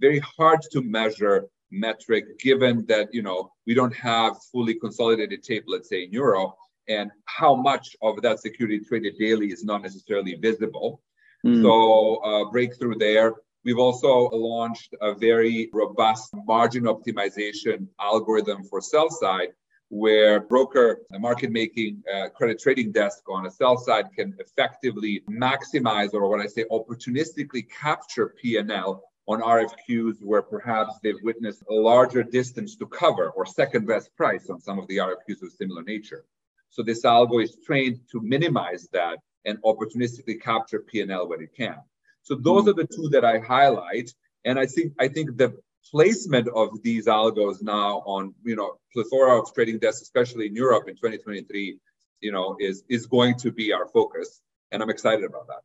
Very 0.00 0.18
hard 0.20 0.60
to 0.72 0.82
measure 0.82 1.48
metric 1.72 2.38
given 2.38 2.84
that 2.86 3.08
you 3.12 3.22
know 3.22 3.50
we 3.66 3.72
don't 3.72 3.94
have 3.94 4.36
fully 4.52 4.74
consolidated 4.74 5.42
tape 5.42 5.64
let's 5.66 5.88
say 5.88 6.04
in 6.04 6.12
euro 6.12 6.54
and 6.88 7.10
how 7.24 7.54
much 7.54 7.96
of 8.02 8.20
that 8.20 8.38
security 8.38 8.78
traded 8.78 9.14
daily 9.18 9.46
is 9.46 9.64
not 9.64 9.80
necessarily 9.80 10.34
visible 10.34 11.00
mm. 11.44 11.62
so 11.62 12.16
uh, 12.16 12.50
breakthrough 12.50 12.94
there 12.98 13.36
we've 13.64 13.78
also 13.78 14.28
launched 14.30 14.94
a 15.00 15.14
very 15.14 15.70
robust 15.72 16.30
margin 16.46 16.84
optimization 16.84 17.86
algorithm 18.00 18.64
for 18.64 18.80
sell 18.80 19.10
side 19.10 19.48
where 19.88 20.40
broker 20.40 21.02
market 21.18 21.50
making 21.50 22.02
uh, 22.12 22.28
credit 22.30 22.58
trading 22.58 22.90
desk 22.92 23.22
on 23.28 23.46
a 23.46 23.50
sell 23.50 23.76
side 23.76 24.06
can 24.16 24.34
effectively 24.38 25.22
maximize 25.30 26.14
or 26.14 26.28
what 26.28 26.40
i 26.40 26.46
say 26.46 26.64
opportunistically 26.70 27.64
capture 27.68 28.34
p&l 28.40 29.02
on 29.28 29.40
RFQs 29.40 30.22
where 30.22 30.42
perhaps 30.42 30.94
they've 31.02 31.22
witnessed 31.22 31.62
a 31.70 31.74
larger 31.74 32.22
distance 32.22 32.76
to 32.76 32.86
cover 32.86 33.30
or 33.30 33.46
second 33.46 33.86
best 33.86 34.14
price 34.16 34.50
on 34.50 34.60
some 34.60 34.78
of 34.78 34.86
the 34.88 34.96
RFQs 34.96 35.42
of 35.42 35.52
similar 35.52 35.82
nature. 35.82 36.24
So 36.70 36.82
this 36.82 37.04
algo 37.04 37.42
is 37.42 37.56
trained 37.64 38.00
to 38.10 38.20
minimize 38.20 38.88
that 38.92 39.18
and 39.44 39.62
opportunistically 39.62 40.40
capture 40.40 40.80
P&L 40.80 41.28
when 41.28 41.42
it 41.42 41.54
can. 41.56 41.76
So 42.22 42.34
those 42.34 42.68
are 42.68 42.72
mm-hmm. 42.72 42.80
the 42.80 42.86
two 42.86 43.08
that 43.10 43.24
I 43.24 43.38
highlight. 43.38 44.12
And 44.44 44.58
I 44.58 44.66
think 44.66 44.92
I 44.98 45.08
think 45.08 45.36
the 45.36 45.56
placement 45.90 46.48
of 46.54 46.82
these 46.82 47.06
algos 47.06 47.62
now 47.62 48.02
on 48.06 48.34
you 48.44 48.56
know 48.56 48.78
plethora 48.92 49.40
of 49.40 49.52
trading 49.54 49.78
desks, 49.78 50.02
especially 50.02 50.46
in 50.46 50.54
Europe 50.54 50.88
in 50.88 50.94
2023, 50.94 51.78
you 52.20 52.32
know, 52.32 52.56
is 52.60 52.84
is 52.88 53.06
going 53.06 53.36
to 53.38 53.52
be 53.52 53.72
our 53.72 53.86
focus. 53.88 54.40
And 54.70 54.82
I'm 54.82 54.90
excited 54.90 55.24
about 55.24 55.46
that. 55.48 55.62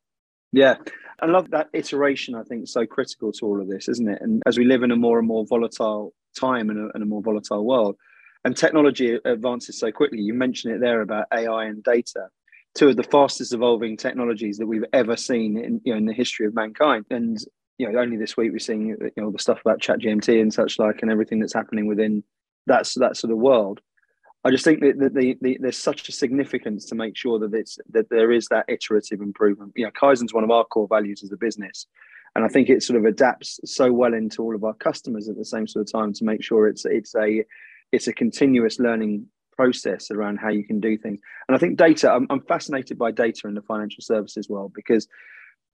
Yeah, 0.52 0.76
I 1.22 1.26
love 1.26 1.50
that 1.52 1.70
iteration. 1.74 2.36
I 2.36 2.44
think 2.44 2.68
so 2.68 2.86
critical 2.86 3.32
to 3.34 3.46
all 3.46 3.62
of 3.62 3.68
this, 3.68 3.88
isn't 3.90 4.10
it? 4.10 4.22
And 4.22 4.42
as 4.46 4.58
we 4.58 4.66
live 4.66 4.84
in 4.84 4.92
a 4.92 4.96
more 4.96 5.20
and 5.20 5.28
more 5.28 5.46
volatile 5.46 6.14
time 6.40 6.70
and 6.70 6.80
a, 6.80 6.94
and 6.94 7.04
a 7.04 7.06
more 7.06 7.22
volatile 7.22 7.66
world, 7.66 7.96
and 8.44 8.56
technology 8.56 9.20
advances 9.26 9.80
so 9.80 9.92
quickly. 9.92 10.20
You 10.20 10.34
mentioned 10.34 10.76
it 10.76 10.82
there 10.82 11.02
about 11.02 11.28
AI 11.34 11.66
and 11.66 11.84
data, 11.84 12.30
two 12.75 12.89
of 12.89 12.95
the 12.95 13.03
fastest 13.03 13.53
evolving 13.53 13.97
technologies 13.97 14.57
that 14.57 14.67
we've 14.67 14.86
ever 14.93 15.15
seen 15.15 15.57
in 15.57 15.81
you 15.83 15.93
know 15.93 15.97
in 15.97 16.05
the 16.05 16.13
history 16.13 16.45
of 16.45 16.55
mankind. 16.55 17.05
And 17.09 17.38
you 17.77 17.91
know, 17.91 18.00
only 18.00 18.17
this 18.17 18.36
week 18.36 18.51
we're 18.51 18.59
seeing 18.59 18.88
you 18.88 19.12
know 19.17 19.31
the 19.31 19.39
stuff 19.39 19.62
about 19.62 19.81
ChatGPT 19.81 20.41
and 20.41 20.53
such 20.53 20.79
like, 20.79 21.01
and 21.01 21.12
everything 21.12 21.39
that's 21.39 21.53
happening 21.53 21.88
within 21.88 22.24
that 22.65 22.91
that 22.97 23.17
sort 23.17 23.31
of 23.31 23.38
world. 23.38 23.81
I 24.43 24.51
just 24.51 24.63
think 24.63 24.79
that, 24.79 24.97
the, 25.13 25.36
the, 25.41 25.57
there's 25.59 25.77
such 25.77 26.07
a 26.07 26.12
significance 26.12 26.86
to 26.86 26.95
make 26.95 27.17
sure 27.17 27.38
that 27.39 27.53
it's 27.53 27.79
that 27.89 28.09
there 28.09 28.31
is 28.31 28.47
that 28.50 28.65
iterative 28.69 29.19
improvement. 29.19 29.74
You 29.75 29.86
know, 29.86 29.91
Kaizen's 29.91 30.33
one 30.33 30.43
of 30.43 30.51
our 30.51 30.63
core 30.63 30.88
values 30.88 31.21
as 31.24 31.31
a 31.31 31.38
business, 31.38 31.86
and 32.36 32.45
I 32.45 32.47
think 32.47 32.69
it 32.69 32.83
sort 32.83 32.97
of 32.97 33.05
adapts 33.05 33.59
so 33.65 33.91
well 33.91 34.13
into 34.13 34.41
all 34.41 34.55
of 34.55 34.63
our 34.63 34.75
customers 34.75 35.27
at 35.27 35.38
the 35.38 35.45
same 35.45 35.67
sort 35.67 35.88
of 35.88 35.91
time 35.91 36.13
to 36.13 36.24
make 36.24 36.43
sure 36.43 36.67
it's 36.67 36.86
it's 36.86 37.13
a 37.15 37.43
it's 37.91 38.07
a 38.07 38.13
continuous 38.13 38.79
learning 38.79 39.25
process 39.58 40.12
around 40.12 40.38
how 40.38 40.50
you 40.50 40.63
can 40.63 40.80
do 40.80 40.98
things. 40.98 41.20
And 41.48 41.56
I 41.56 41.60
think 41.60 41.78
data. 41.78 42.12
I'm, 42.12 42.28
I'm 42.30 42.41
fascinated 42.41 42.98
by 42.98 43.12
data 43.12 43.48
in 43.48 43.56
the 43.56 43.62
financial 43.62 44.02
services 44.02 44.48
world 44.48 44.72
because 44.74 45.08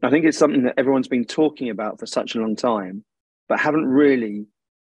I 0.01 0.09
think 0.09 0.25
it's 0.25 0.37
something 0.37 0.63
that 0.63 0.75
everyone's 0.77 1.07
been 1.07 1.25
talking 1.25 1.69
about 1.69 1.99
for 1.99 2.05
such 2.05 2.35
a 2.35 2.39
long 2.39 2.55
time, 2.55 3.03
but 3.47 3.59
haven't 3.59 3.85
really 3.85 4.45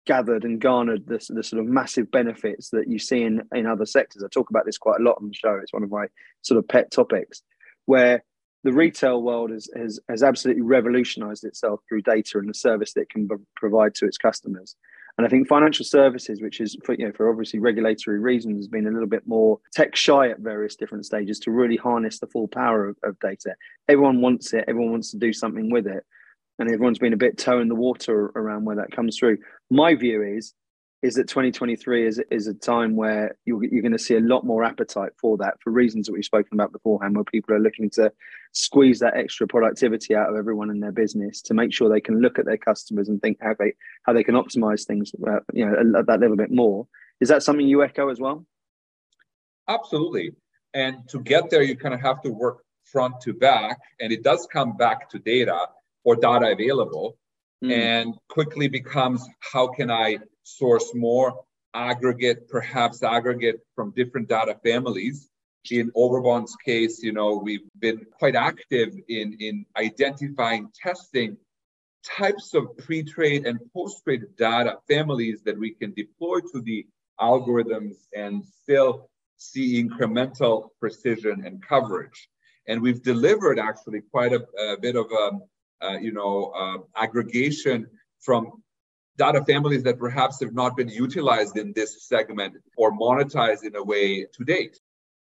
gathered 0.05 0.43
and 0.43 0.61
garnered 0.61 1.07
the, 1.07 1.23
the 1.29 1.43
sort 1.43 1.59
of 1.59 1.67
massive 1.67 2.09
benefits 2.11 2.69
that 2.69 2.87
you 2.87 2.99
see 2.99 3.23
in, 3.23 3.41
in 3.53 3.65
other 3.65 3.85
sectors. 3.85 4.23
I 4.23 4.27
talk 4.31 4.49
about 4.49 4.65
this 4.65 4.77
quite 4.77 4.99
a 4.99 5.03
lot 5.03 5.17
on 5.19 5.27
the 5.27 5.33
show. 5.33 5.59
It's 5.61 5.73
one 5.73 5.83
of 5.83 5.89
my 5.89 6.05
sort 6.43 6.59
of 6.59 6.67
pet 6.67 6.91
topics 6.91 7.41
where 7.85 8.23
the 8.63 8.73
retail 8.73 9.21
world 9.21 9.51
has, 9.51 9.69
has, 9.75 9.99
has 10.09 10.23
absolutely 10.23 10.63
revolutionized 10.63 11.43
itself 11.43 11.81
through 11.87 12.01
data 12.01 12.39
and 12.39 12.49
the 12.49 12.53
service 12.53 12.93
that 12.93 13.01
it 13.01 13.09
can 13.09 13.27
b- 13.27 13.35
provide 13.55 13.93
to 13.95 14.05
its 14.05 14.17
customers. 14.17 14.75
And 15.17 15.25
I 15.25 15.29
think 15.29 15.47
financial 15.47 15.85
services, 15.85 16.41
which 16.41 16.59
is 16.59 16.75
for, 16.83 16.93
you 16.93 17.05
know, 17.05 17.13
for 17.13 17.29
obviously 17.29 17.59
regulatory 17.59 18.19
reasons, 18.19 18.57
has 18.57 18.67
been 18.67 18.87
a 18.87 18.91
little 18.91 19.07
bit 19.07 19.25
more 19.25 19.59
tech 19.73 19.95
shy 19.95 20.29
at 20.29 20.39
various 20.39 20.75
different 20.75 21.05
stages 21.05 21.39
to 21.39 21.51
really 21.51 21.77
harness 21.77 22.19
the 22.19 22.27
full 22.27 22.49
power 22.49 22.85
of, 22.85 22.97
of 23.03 23.17
data. 23.19 23.55
Everyone 23.87 24.21
wants 24.21 24.53
it. 24.53 24.65
Everyone 24.67 24.91
wants 24.91 25.11
to 25.11 25.17
do 25.17 25.31
something 25.31 25.71
with 25.71 25.87
it 25.87 26.03
and 26.59 26.69
everyone's 26.69 26.99
been 26.99 27.13
a 27.13 27.17
bit 27.17 27.37
toe 27.37 27.59
in 27.59 27.67
the 27.67 27.75
water 27.75 28.31
around 28.35 28.65
where 28.65 28.77
that 28.77 28.91
comes 28.91 29.17
through. 29.17 29.37
My 29.69 29.95
view 29.95 30.21
is 30.23 30.53
is 31.05 31.13
that 31.13 31.27
2023 31.27 32.07
is 32.07 32.19
is 32.31 32.47
a 32.47 32.53
time 32.53 32.95
where 32.95 33.37
you're, 33.45 33.63
you're 33.63 33.83
going 33.83 33.91
to 33.91 33.99
see 33.99 34.15
a 34.15 34.19
lot 34.19 34.43
more 34.43 34.63
appetite 34.63 35.11
for 35.19 35.37
that 35.37 35.53
for 35.61 35.69
reasons 35.69 36.07
that 36.07 36.13
we've 36.13 36.25
spoken 36.25 36.49
about 36.53 36.71
beforehand, 36.71 37.15
where 37.15 37.23
people 37.23 37.53
are 37.53 37.59
looking 37.59 37.91
to 37.91 38.11
squeeze 38.53 38.99
that 38.99 39.15
extra 39.15 39.45
productivity 39.47 40.15
out 40.15 40.29
of 40.29 40.35
everyone 40.35 40.71
in 40.71 40.79
their 40.79 40.91
business 40.91 41.43
to 41.43 41.53
make 41.53 41.71
sure 41.71 41.89
they 41.89 42.01
can 42.01 42.21
look 42.21 42.39
at 42.39 42.45
their 42.45 42.57
customers 42.57 43.07
and 43.07 43.21
think 43.21 43.37
how 43.39 43.53
they 43.59 43.73
how 44.03 44.13
they 44.13 44.23
can 44.23 44.33
optimize 44.33 44.85
things, 44.85 45.11
uh, 45.27 45.39
you 45.53 45.63
know, 45.63 45.99
at 45.99 46.07
that 46.07 46.19
little 46.19 46.37
bit 46.37 46.51
more. 46.51 46.87
Is 47.21 47.29
that 47.29 47.43
something 47.43 47.67
you 47.67 47.83
echo 47.83 48.09
as 48.09 48.19
well? 48.19 48.43
Absolutely. 49.67 50.31
And 50.73 51.07
to 51.09 51.21
get 51.21 51.51
there, 51.51 51.61
you 51.61 51.77
kind 51.77 51.93
of 51.93 52.01
have 52.01 52.21
to 52.23 52.31
work 52.31 52.63
front 52.83 53.21
to 53.21 53.33
back, 53.33 53.77
and 53.99 54.11
it 54.11 54.23
does 54.23 54.47
come 54.51 54.75
back 54.75 55.07
to 55.11 55.19
data 55.19 55.67
or 56.03 56.15
data 56.15 56.47
available 56.51 57.17
mm. 57.63 57.71
and 57.71 58.15
quickly 58.29 58.67
becomes 58.67 59.25
how 59.39 59.67
can 59.67 59.91
I 59.91 60.17
source 60.45 60.93
more 60.93 61.43
aggregate, 61.73 62.47
perhaps 62.47 63.03
aggregate 63.03 63.59
from 63.75 63.91
different 63.91 64.29
data 64.29 64.55
families. 64.63 65.29
In 65.71 65.91
Overbond's 65.91 66.55
case, 66.63 67.01
you 67.01 67.11
know, 67.11 67.35
we've 67.37 67.67
been 67.79 68.05
quite 68.19 68.35
active 68.35 68.93
in, 69.09 69.35
in 69.39 69.65
identifying, 69.75 70.69
testing 70.73 71.35
types 72.05 72.53
of 72.53 72.77
pre-trade 72.77 73.47
and 73.47 73.59
post-trade 73.73 74.23
data 74.37 74.77
families 74.87 75.41
that 75.43 75.57
we 75.57 75.71
can 75.71 75.91
deploy 75.93 76.39
to 76.51 76.61
the 76.61 76.85
algorithms 77.19 77.95
and 78.15 78.43
still 78.45 79.09
see 79.37 79.83
incremental 79.83 80.69
precision 80.79 81.43
and 81.45 81.65
coverage. 81.67 82.29
And 82.67 82.79
we've 82.81 83.01
delivered 83.01 83.57
actually 83.57 84.01
quite 84.11 84.33
a, 84.33 84.45
a 84.59 84.77
bit 84.79 84.95
of 84.95 85.07
a, 85.11 85.15
um, 85.15 85.41
uh, 85.81 85.97
you 85.97 86.13
know, 86.13 86.53
uh, 86.55 86.77
aggregation 86.95 87.87
from 88.21 88.63
data 89.17 89.43
families 89.45 89.83
that 89.83 89.99
perhaps 89.99 90.39
have 90.41 90.53
not 90.53 90.75
been 90.75 90.89
utilized 90.89 91.57
in 91.57 91.73
this 91.73 92.07
segment 92.07 92.55
or 92.77 92.91
monetized 92.91 93.63
in 93.63 93.75
a 93.75 93.83
way 93.83 94.25
to 94.25 94.43
date. 94.43 94.79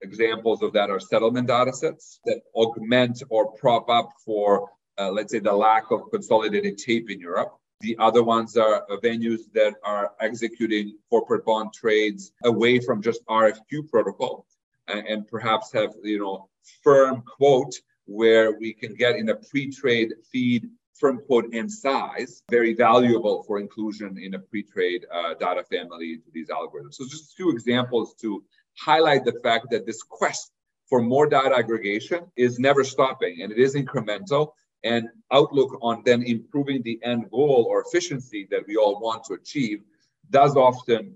Examples 0.02 0.62
of 0.62 0.72
that 0.72 0.90
are 0.90 1.00
settlement 1.00 1.48
data 1.48 1.72
sets 1.72 2.20
that 2.24 2.40
augment 2.54 3.22
or 3.28 3.52
prop 3.52 3.88
up 3.88 4.10
for, 4.24 4.70
uh, 4.98 5.10
let's 5.10 5.32
say, 5.32 5.38
the 5.38 5.52
lack 5.52 5.90
of 5.90 6.10
consolidated 6.10 6.78
tape 6.78 7.10
in 7.10 7.20
Europe. 7.20 7.54
The 7.80 7.96
other 7.98 8.22
ones 8.22 8.56
are 8.56 8.86
venues 9.02 9.40
that 9.54 9.74
are 9.84 10.12
executing 10.20 10.98
corporate 11.08 11.44
bond 11.46 11.72
trades 11.72 12.32
away 12.44 12.78
from 12.80 13.02
just 13.02 13.24
RFQ 13.26 13.88
protocol 13.90 14.46
and, 14.88 15.06
and 15.06 15.28
perhaps 15.28 15.72
have, 15.72 15.94
you 16.02 16.18
know, 16.18 16.48
firm 16.82 17.22
quote 17.22 17.74
where 18.06 18.58
we 18.58 18.72
can 18.72 18.94
get 18.94 19.16
in 19.16 19.28
a 19.28 19.36
pre-trade 19.36 20.12
feed 20.30 20.68
firm 21.00 21.20
quote 21.26 21.52
and 21.54 21.72
size, 21.72 22.42
very 22.50 22.74
valuable 22.74 23.42
for 23.44 23.58
inclusion 23.58 24.18
in 24.18 24.34
a 24.34 24.38
pre-trade 24.38 25.06
uh, 25.12 25.34
data 25.34 25.64
family 25.64 26.12
into 26.14 26.30
these 26.32 26.48
algorithms. 26.48 26.94
So 26.94 27.04
just 27.04 27.36
two 27.36 27.50
examples 27.50 28.14
to 28.20 28.44
highlight 28.78 29.24
the 29.24 29.40
fact 29.42 29.70
that 29.70 29.86
this 29.86 30.02
quest 30.02 30.52
for 30.88 31.00
more 31.00 31.26
data 31.26 31.56
aggregation 31.56 32.20
is 32.36 32.58
never 32.58 32.84
stopping 32.84 33.42
and 33.42 33.50
it 33.50 33.58
is 33.58 33.74
incremental 33.74 34.52
and 34.84 35.08
outlook 35.32 35.78
on 35.82 36.02
then 36.04 36.22
improving 36.22 36.82
the 36.82 36.98
end 37.02 37.30
goal 37.30 37.66
or 37.68 37.82
efficiency 37.86 38.46
that 38.50 38.62
we 38.66 38.76
all 38.76 39.00
want 39.00 39.24
to 39.24 39.34
achieve 39.34 39.82
does 40.30 40.56
often 40.56 41.14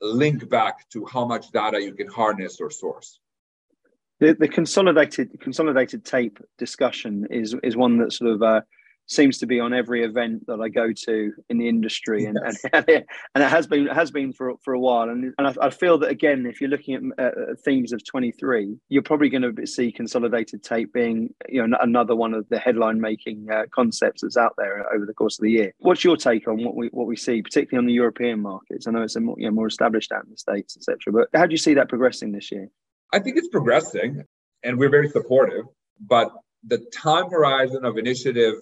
link 0.00 0.48
back 0.48 0.88
to 0.90 1.06
how 1.06 1.24
much 1.24 1.50
data 1.52 1.80
you 1.80 1.94
can 1.94 2.08
harness 2.08 2.60
or 2.60 2.70
source. 2.70 3.20
The, 4.18 4.34
the 4.34 4.48
consolidated 4.48 5.40
consolidated 5.40 6.04
tape 6.04 6.38
discussion 6.58 7.26
is 7.30 7.54
is 7.62 7.76
one 7.76 7.98
that 7.98 8.12
sort 8.12 8.30
of 8.30 8.42
uh, 8.42 8.60
seems 9.06 9.38
to 9.38 9.46
be 9.46 9.60
on 9.60 9.72
every 9.72 10.04
event 10.04 10.46
that 10.46 10.60
I 10.60 10.68
go 10.68 10.92
to 10.92 11.32
in 11.48 11.58
the 11.58 11.68
industry, 11.68 12.24
and 12.24 12.38
yes. 12.44 12.64
and, 12.72 12.84
and, 12.88 13.44
it, 13.44 13.48
has 13.48 13.66
been 13.66 13.86
has 13.86 14.10
been 14.10 14.32
for 14.32 14.54
for 14.64 14.74
a 14.74 14.80
while. 14.80 15.08
And 15.08 15.34
and 15.38 15.46
I, 15.46 15.54
I 15.60 15.70
feel 15.70 15.98
that 15.98 16.10
again, 16.10 16.46
if 16.46 16.60
you're 16.60 16.70
looking 16.70 17.12
at 17.18 17.24
uh, 17.24 17.54
themes 17.64 17.92
of 17.92 18.04
23, 18.04 18.76
you're 18.88 19.02
probably 19.02 19.28
going 19.28 19.54
to 19.54 19.66
see 19.66 19.92
consolidated 19.92 20.62
tape 20.62 20.92
being 20.92 21.34
you 21.48 21.66
know 21.66 21.76
another 21.80 22.16
one 22.16 22.34
of 22.34 22.48
the 22.48 22.58
headline 22.58 23.00
making 23.00 23.48
uh, 23.50 23.64
concepts 23.72 24.22
that's 24.22 24.36
out 24.36 24.54
there 24.56 24.92
over 24.94 25.06
the 25.06 25.14
course 25.14 25.38
of 25.38 25.42
the 25.42 25.50
year. 25.50 25.72
What's 25.78 26.04
your 26.04 26.16
take 26.16 26.48
on 26.48 26.64
what 26.64 26.74
we 26.74 26.88
what 26.88 27.06
we 27.06 27.16
see, 27.16 27.42
particularly 27.42 27.82
on 27.82 27.86
the 27.86 27.94
European 27.94 28.40
markets? 28.40 28.86
I 28.86 28.90
know 28.92 29.02
it's 29.02 29.16
a 29.16 29.20
more, 29.20 29.36
you 29.38 29.46
know, 29.46 29.52
more 29.52 29.66
established 29.66 30.12
out 30.12 30.24
in 30.24 30.30
the 30.30 30.36
states, 30.36 30.76
etc. 30.76 31.12
But 31.12 31.28
how 31.38 31.46
do 31.46 31.52
you 31.52 31.58
see 31.58 31.74
that 31.74 31.88
progressing 31.88 32.32
this 32.32 32.50
year? 32.50 32.68
I 33.12 33.18
think 33.18 33.36
it's 33.36 33.48
progressing, 33.48 34.24
and 34.62 34.78
we're 34.78 34.90
very 34.90 35.08
supportive. 35.08 35.66
But 36.00 36.32
the 36.66 36.78
time 36.92 37.28
horizon 37.30 37.84
of 37.84 37.98
initiative 37.98 38.54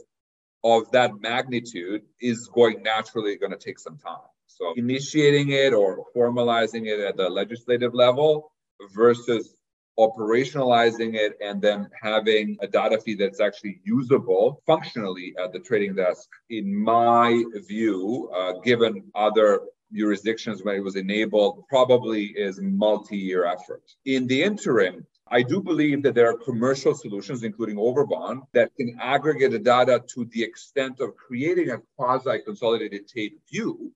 of 0.63 0.91
that 0.93 1.21
magnitude 1.21 2.03
is 2.21 2.49
going 2.49 2.83
naturally 2.83 3.37
going 3.37 3.53
to 3.53 3.59
take 3.59 3.79
some 3.79 3.99
time. 3.99 4.19
So 4.47 4.75
initiating 4.77 5.51
it 5.51 5.73
or 5.73 6.05
formalizing 6.15 6.87
it 6.87 7.01
at 7.01 7.17
the 7.17 7.31
legislative 7.31 7.95
level 7.95 8.53
versus 8.95 9.55
operationalizing 9.99 11.15
it 11.15 11.37
and 11.43 11.61
then 11.61 11.89
having 12.01 12.57
a 12.61 12.67
data 12.67 12.99
feed 12.99 13.19
that's 13.19 13.41
actually 13.41 13.81
usable 13.85 14.63
functionally 14.67 15.35
at 15.43 15.53
the 15.53 15.59
trading 15.59 15.95
desk, 15.95 16.29
in 16.49 16.75
my 16.75 17.43
view, 17.69 18.31
uh, 18.35 18.53
given 18.65 19.03
other 19.15 19.61
jurisdictions 19.93 20.63
where 20.63 20.77
it 20.77 20.85
was 20.85 20.97
enabled, 20.97 21.65
probably 21.69 22.27
is 22.27 22.61
multi-year 22.61 23.45
effort. 23.45 23.83
In 24.05 24.27
the 24.27 24.43
interim, 24.43 25.07
I 25.33 25.43
do 25.43 25.63
believe 25.63 26.03
that 26.03 26.15
there 26.17 26.29
are 26.29 26.37
commercial 26.37 26.93
solutions, 26.93 27.45
including 27.45 27.77
Overbond, 27.77 28.43
that 28.53 28.75
can 28.77 28.99
aggregate 29.01 29.53
the 29.53 29.61
data 29.61 30.03
to 30.15 30.25
the 30.33 30.43
extent 30.43 31.01
of 31.01 31.17
creating 31.17 31.71
a 31.71 31.79
quasi 31.97 32.41
consolidated 32.45 33.07
tape 33.07 33.41
view 33.49 33.93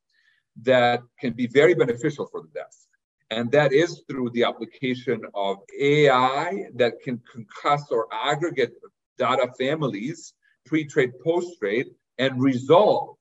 that 0.63 1.03
can 1.19 1.33
be 1.33 1.49
very 1.49 1.75
beneficial 1.75 2.27
for 2.27 2.43
the 2.43 2.49
desk. 2.49 2.87
And 3.31 3.51
that 3.51 3.73
is 3.73 4.03
through 4.09 4.31
the 4.31 4.45
application 4.45 5.23
of 5.35 5.57
AI 5.81 6.67
that 6.77 7.01
can 7.03 7.21
concuss 7.35 7.91
or 7.91 8.07
aggregate 8.13 8.75
data 9.19 9.49
families, 9.59 10.35
pre 10.65 10.85
trade, 10.85 11.19
post 11.19 11.59
trade, 11.59 11.87
and 12.19 12.41
resolve 12.41 13.17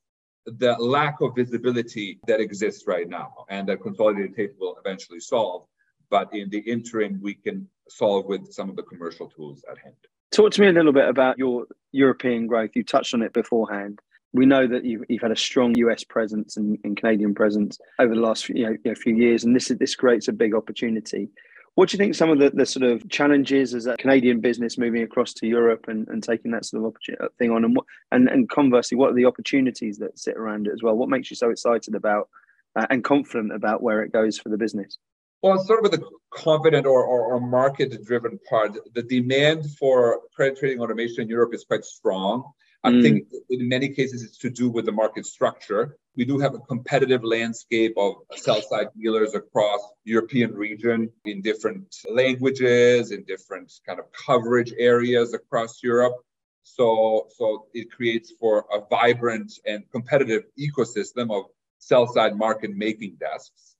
the 0.46 0.74
lack 0.74 1.20
of 1.20 1.34
visibility 1.34 2.20
that 2.28 2.38
exists 2.38 2.86
right 2.86 3.08
now 3.08 3.46
and 3.48 3.68
that 3.68 3.82
consolidated 3.82 4.36
tape 4.36 4.54
will 4.60 4.76
eventually 4.84 5.18
solve. 5.18 5.66
But 6.14 6.32
in 6.32 6.48
the 6.48 6.60
interim, 6.60 7.18
we 7.20 7.34
can 7.34 7.66
solve 7.88 8.26
with 8.26 8.52
some 8.52 8.70
of 8.70 8.76
the 8.76 8.84
commercial 8.84 9.28
tools 9.28 9.64
at 9.68 9.78
hand. 9.78 9.96
Talk 10.30 10.52
to 10.52 10.60
me 10.60 10.68
a 10.68 10.72
little 10.72 10.92
bit 10.92 11.08
about 11.08 11.38
your 11.38 11.64
European 11.90 12.46
growth. 12.46 12.70
You 12.74 12.84
touched 12.84 13.14
on 13.14 13.22
it 13.22 13.32
beforehand. 13.32 13.98
We 14.32 14.46
know 14.46 14.64
that 14.68 14.84
you've, 14.84 15.02
you've 15.08 15.22
had 15.22 15.32
a 15.32 15.36
strong 15.36 15.76
US 15.76 16.04
presence 16.04 16.56
and, 16.56 16.78
and 16.84 16.96
Canadian 16.96 17.34
presence 17.34 17.80
over 17.98 18.14
the 18.14 18.20
last 18.20 18.44
few, 18.44 18.54
you 18.54 18.78
know, 18.84 18.94
few 18.94 19.16
years, 19.16 19.42
and 19.42 19.56
this 19.56 19.72
this 19.80 19.96
creates 19.96 20.28
a 20.28 20.32
big 20.32 20.54
opportunity. 20.54 21.30
What 21.74 21.88
do 21.88 21.96
you 21.96 21.98
think 21.98 22.14
some 22.14 22.30
of 22.30 22.38
the, 22.38 22.50
the 22.50 22.64
sort 22.64 22.84
of 22.84 23.10
challenges 23.10 23.74
as 23.74 23.86
a 23.86 23.96
Canadian 23.96 24.38
business 24.38 24.78
moving 24.78 25.02
across 25.02 25.32
to 25.34 25.48
Europe 25.48 25.86
and, 25.88 26.06
and 26.06 26.22
taking 26.22 26.52
that 26.52 26.64
sort 26.64 26.84
of 26.84 26.94
uh, 27.20 27.26
thing 27.40 27.50
on? 27.50 27.64
And, 27.64 27.74
what, 27.74 27.86
and, 28.12 28.28
and 28.28 28.48
conversely, 28.48 28.96
what 28.96 29.10
are 29.10 29.14
the 29.14 29.26
opportunities 29.26 29.98
that 29.98 30.16
sit 30.16 30.36
around 30.36 30.68
it 30.68 30.74
as 30.74 30.80
well? 30.84 30.94
What 30.94 31.08
makes 31.08 31.28
you 31.28 31.34
so 31.34 31.50
excited 31.50 31.96
about 31.96 32.28
uh, 32.76 32.86
and 32.88 33.02
confident 33.02 33.52
about 33.52 33.82
where 33.82 34.04
it 34.04 34.12
goes 34.12 34.38
for 34.38 34.48
the 34.48 34.56
business? 34.56 34.96
Well, 35.44 35.62
sort 35.62 35.80
of 35.84 35.90
with 35.90 36.00
the 36.00 36.08
confident 36.32 36.86
or, 36.86 37.04
or, 37.04 37.34
or 37.34 37.38
market 37.38 38.02
driven 38.02 38.38
part, 38.48 38.78
the 38.94 39.02
demand 39.02 39.76
for 39.78 40.22
credit 40.34 40.58
trading 40.58 40.80
automation 40.80 41.20
in 41.20 41.28
Europe 41.28 41.52
is 41.52 41.64
quite 41.64 41.84
strong. 41.84 42.50
I 42.82 42.90
mm. 42.90 43.02
think 43.02 43.28
in 43.50 43.68
many 43.68 43.90
cases 43.90 44.22
it's 44.22 44.38
to 44.38 44.48
do 44.48 44.70
with 44.70 44.86
the 44.86 44.92
market 44.92 45.26
structure. 45.26 45.98
We 46.16 46.24
do 46.24 46.38
have 46.38 46.54
a 46.54 46.60
competitive 46.60 47.22
landscape 47.24 47.92
of 47.98 48.14
sell 48.36 48.62
side 48.62 48.86
dealers 48.98 49.34
across 49.34 49.80
European 50.04 50.54
region 50.54 51.10
in 51.26 51.42
different 51.42 51.94
languages, 52.08 53.10
in 53.10 53.24
different 53.24 53.70
kind 53.86 54.00
of 54.00 54.06
coverage 54.26 54.72
areas 54.78 55.34
across 55.34 55.82
Europe. 55.82 56.14
So, 56.62 57.28
so 57.36 57.66
it 57.74 57.92
creates 57.92 58.32
for 58.40 58.64
a 58.72 58.80
vibrant 58.88 59.52
and 59.66 59.84
competitive 59.92 60.44
ecosystem 60.58 61.30
of 61.30 61.50
sell 61.80 62.06
side 62.06 62.34
market 62.34 62.74
making 62.74 63.18
desks. 63.20 63.73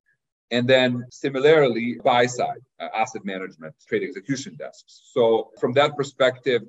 And 0.51 0.69
then 0.69 1.05
similarly, 1.11 1.99
buy 2.05 2.27
side, 2.27 2.61
uh, 2.81 2.89
asset 2.95 3.25
management, 3.25 3.75
trade 3.89 4.03
execution 4.03 4.57
desks. 4.57 5.11
So, 5.13 5.51
from 5.59 5.73
that 5.75 5.97
perspective, 5.97 6.63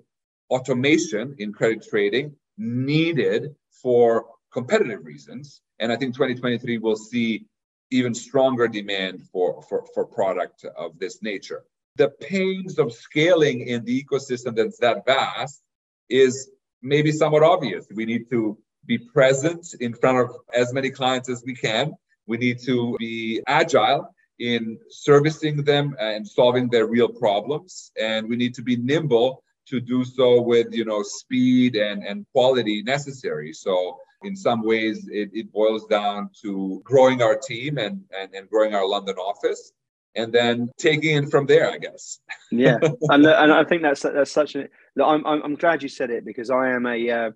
automation 0.49 1.35
in 1.39 1.51
credit 1.53 1.85
trading 1.87 2.35
needed 2.57 3.55
for 3.81 4.25
competitive 4.51 5.05
reasons. 5.05 5.61
And 5.79 5.91
I 5.91 5.97
think 5.97 6.13
2023 6.13 6.77
will 6.77 6.95
see 6.95 7.45
even 7.91 8.13
stronger 8.13 8.67
demand 8.67 9.21
for, 9.31 9.61
for, 9.63 9.85
for 9.93 10.05
product 10.05 10.65
of 10.77 10.97
this 10.97 11.21
nature. 11.21 11.63
The 11.97 12.09
pains 12.09 12.79
of 12.79 12.93
scaling 12.93 13.67
in 13.67 13.83
the 13.85 14.03
ecosystem 14.03 14.55
that's 14.55 14.79
that 14.79 15.05
vast 15.05 15.61
is 16.09 16.49
maybe 16.81 17.11
somewhat 17.11 17.43
obvious. 17.43 17.85
We 17.93 18.05
need 18.05 18.29
to 18.29 18.57
be 18.85 18.97
present 18.97 19.67
in 19.79 19.93
front 19.93 20.17
of 20.19 20.35
as 20.53 20.73
many 20.73 20.89
clients 20.89 21.29
as 21.29 21.43
we 21.45 21.55
can 21.55 21.95
we 22.27 22.37
need 22.37 22.59
to 22.63 22.95
be 22.99 23.41
agile 23.47 24.13
in 24.39 24.77
servicing 24.89 25.63
them 25.63 25.95
and 25.99 26.27
solving 26.27 26.69
their 26.69 26.87
real 26.87 27.07
problems. 27.09 27.91
And 27.99 28.27
we 28.27 28.35
need 28.35 28.53
to 28.55 28.61
be 28.61 28.75
nimble 28.75 29.43
to 29.67 29.79
do 29.79 30.03
so 30.03 30.41
with 30.41 30.73
you 30.73 30.85
know 30.85 31.01
speed 31.03 31.75
and, 31.75 32.03
and 32.03 32.25
quality 32.33 32.83
necessary. 32.83 33.53
So 33.53 33.97
in 34.23 34.35
some 34.35 34.63
ways 34.63 35.07
it, 35.11 35.29
it 35.33 35.51
boils 35.51 35.85
down 35.85 36.29
to 36.41 36.81
growing 36.83 37.21
our 37.21 37.35
team 37.35 37.77
and, 37.77 38.03
and, 38.17 38.33
and 38.33 38.49
growing 38.49 38.73
our 38.73 38.87
London 38.87 39.15
office 39.15 39.71
and 40.15 40.31
then 40.33 40.69
taking 40.77 41.17
it 41.17 41.29
from 41.29 41.45
there, 41.45 41.69
I 41.69 41.77
guess. 41.77 42.19
yeah, 42.51 42.77
and 42.81 43.25
and 43.25 43.53
I 43.53 43.63
think 43.63 43.81
that's 43.81 44.01
that's 44.01 44.31
such 44.31 44.55
a. 44.55 44.67
I'm 45.03 45.25
I'm 45.25 45.43
I'm 45.43 45.55
glad 45.55 45.83
you 45.83 45.89
said 45.89 46.09
it 46.09 46.25
because 46.25 46.49
I 46.49 46.71
am 46.71 46.85
a 46.85 47.09
uh, 47.09 47.31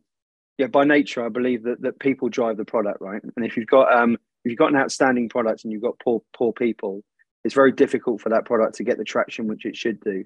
yeah 0.58 0.68
by 0.68 0.86
nature 0.86 1.26
I 1.26 1.30
believe 1.30 1.64
that 1.64 1.82
that 1.82 2.00
people 2.00 2.30
drive 2.30 2.58
the 2.58 2.66
product 2.66 3.02
right, 3.02 3.22
and 3.24 3.46
if 3.46 3.58
you've 3.58 3.68
got 3.68 3.94
um 3.94 4.18
if 4.50 4.54
you've 4.54 4.58
got 4.58 4.74
an 4.74 4.80
outstanding 4.80 5.30
product 5.30 5.64
and 5.64 5.72
you've 5.72 5.84
got 5.84 6.00
poor 6.00 6.24
poor 6.34 6.52
people, 6.52 7.04
it's 7.44 7.54
very 7.54 7.72
difficult 7.72 8.20
for 8.20 8.30
that 8.30 8.46
product 8.46 8.76
to 8.76 8.84
get 8.84 8.98
the 8.98 9.04
traction 9.04 9.48
which 9.48 9.64
it 9.64 9.78
should 9.78 10.00
do. 10.02 10.24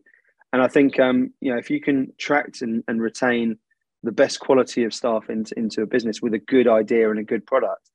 And 0.53 0.61
I 0.61 0.69
think 0.69 0.97
um, 0.97 1.33
you 1.41 1.51
know 1.51 1.57
if 1.57 1.69
you 1.69 1.81
can 1.81 2.13
attract 2.13 2.61
and, 2.61 2.85
and 2.87 3.01
retain 3.01 3.57
the 4.01 4.13
best 4.13 4.39
quality 4.39 4.85
of 4.85 4.93
staff 4.93 5.29
into, 5.29 5.57
into 5.57 5.81
a 5.81 5.85
business 5.85 6.21
with 6.21 6.33
a 6.33 6.39
good 6.39 6.69
idea 6.69 7.09
and 7.09 7.19
a 7.19 7.23
good 7.23 7.45
product, 7.45 7.89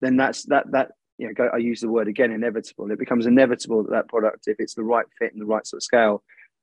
then 0.00 0.16
that's 0.16 0.44
that 0.44 0.70
that 0.70 0.92
you 1.18 1.26
know 1.26 1.34
go, 1.34 1.50
I 1.52 1.58
use 1.58 1.80
the 1.80 1.90
word 1.90 2.08
again 2.08 2.32
inevitable. 2.32 2.90
It 2.90 2.98
becomes 2.98 3.26
inevitable 3.26 3.82
that 3.82 3.90
that 3.90 4.08
product, 4.08 4.44
if 4.46 4.56
it's 4.58 4.74
the 4.74 4.84
right 4.84 5.06
fit 5.18 5.34
and 5.34 5.42
the 5.42 5.46
right 5.46 5.66
sort 5.66 5.80
of 5.80 5.84
scale, 5.84 6.22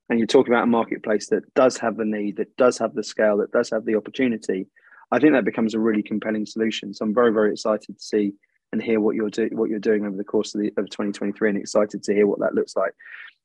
and 0.10 0.18
you're 0.18 0.26
talking 0.26 0.52
about 0.52 0.64
a 0.64 0.68
marketplace 0.68 1.28
that 1.30 1.54
does 1.54 1.78
have 1.78 1.96
the 1.96 2.06
need, 2.06 2.38
that 2.38 2.58
does 2.58 2.80
have 2.80 2.96
the 2.96 3.04
scale, 3.04 3.38
that 3.38 3.52
does 3.52 3.70
have 3.70 3.86
the 3.86 3.96
opportunity, 3.96 4.66
I 5.12 5.20
think 5.20 5.34
that 5.34 5.46
becomes 5.46 5.76
a 5.76 5.80
really 5.80 6.02
compelling 6.02 6.48
solution. 6.48 6.96
So 6.96 7.06
I'm 7.06 7.14
very 7.14 7.32
very 7.32 7.52
excited 7.52 8.00
to 8.00 8.04
see 8.04 8.34
and 8.72 8.82
hear 8.82 9.00
what 9.00 9.16
you're 9.16 9.30
doing 9.30 9.56
what 9.58 9.70
you're 9.70 9.80
doing 9.80 10.06
over 10.06 10.16
the 10.16 10.24
course 10.24 10.56
of, 10.56 10.62
the, 10.62 10.68
of 10.78 10.90
2023 10.90 11.50
and 11.50 11.58
excited 11.58 12.04
to 12.04 12.14
hear 12.14 12.28
what 12.28 12.40
that 12.40 12.54
looks 12.54 12.76
like. 12.76 12.94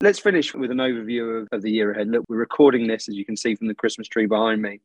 Let's 0.02 0.18
finish 0.18 0.54
with 0.54 0.70
an 0.70 0.78
overview 0.78 1.42
of, 1.42 1.48
of 1.52 1.62
the 1.62 1.70
year 1.70 1.92
ahead. 1.92 2.08
Look 2.08 2.24
we're 2.28 2.36
recording 2.36 2.86
this 2.86 3.08
as 3.08 3.14
you 3.14 3.24
can 3.24 3.36
see 3.36 3.54
from 3.54 3.68
the 3.68 3.74
christmas 3.74 4.08
tree 4.08 4.26
behind 4.26 4.62
me 4.62 4.80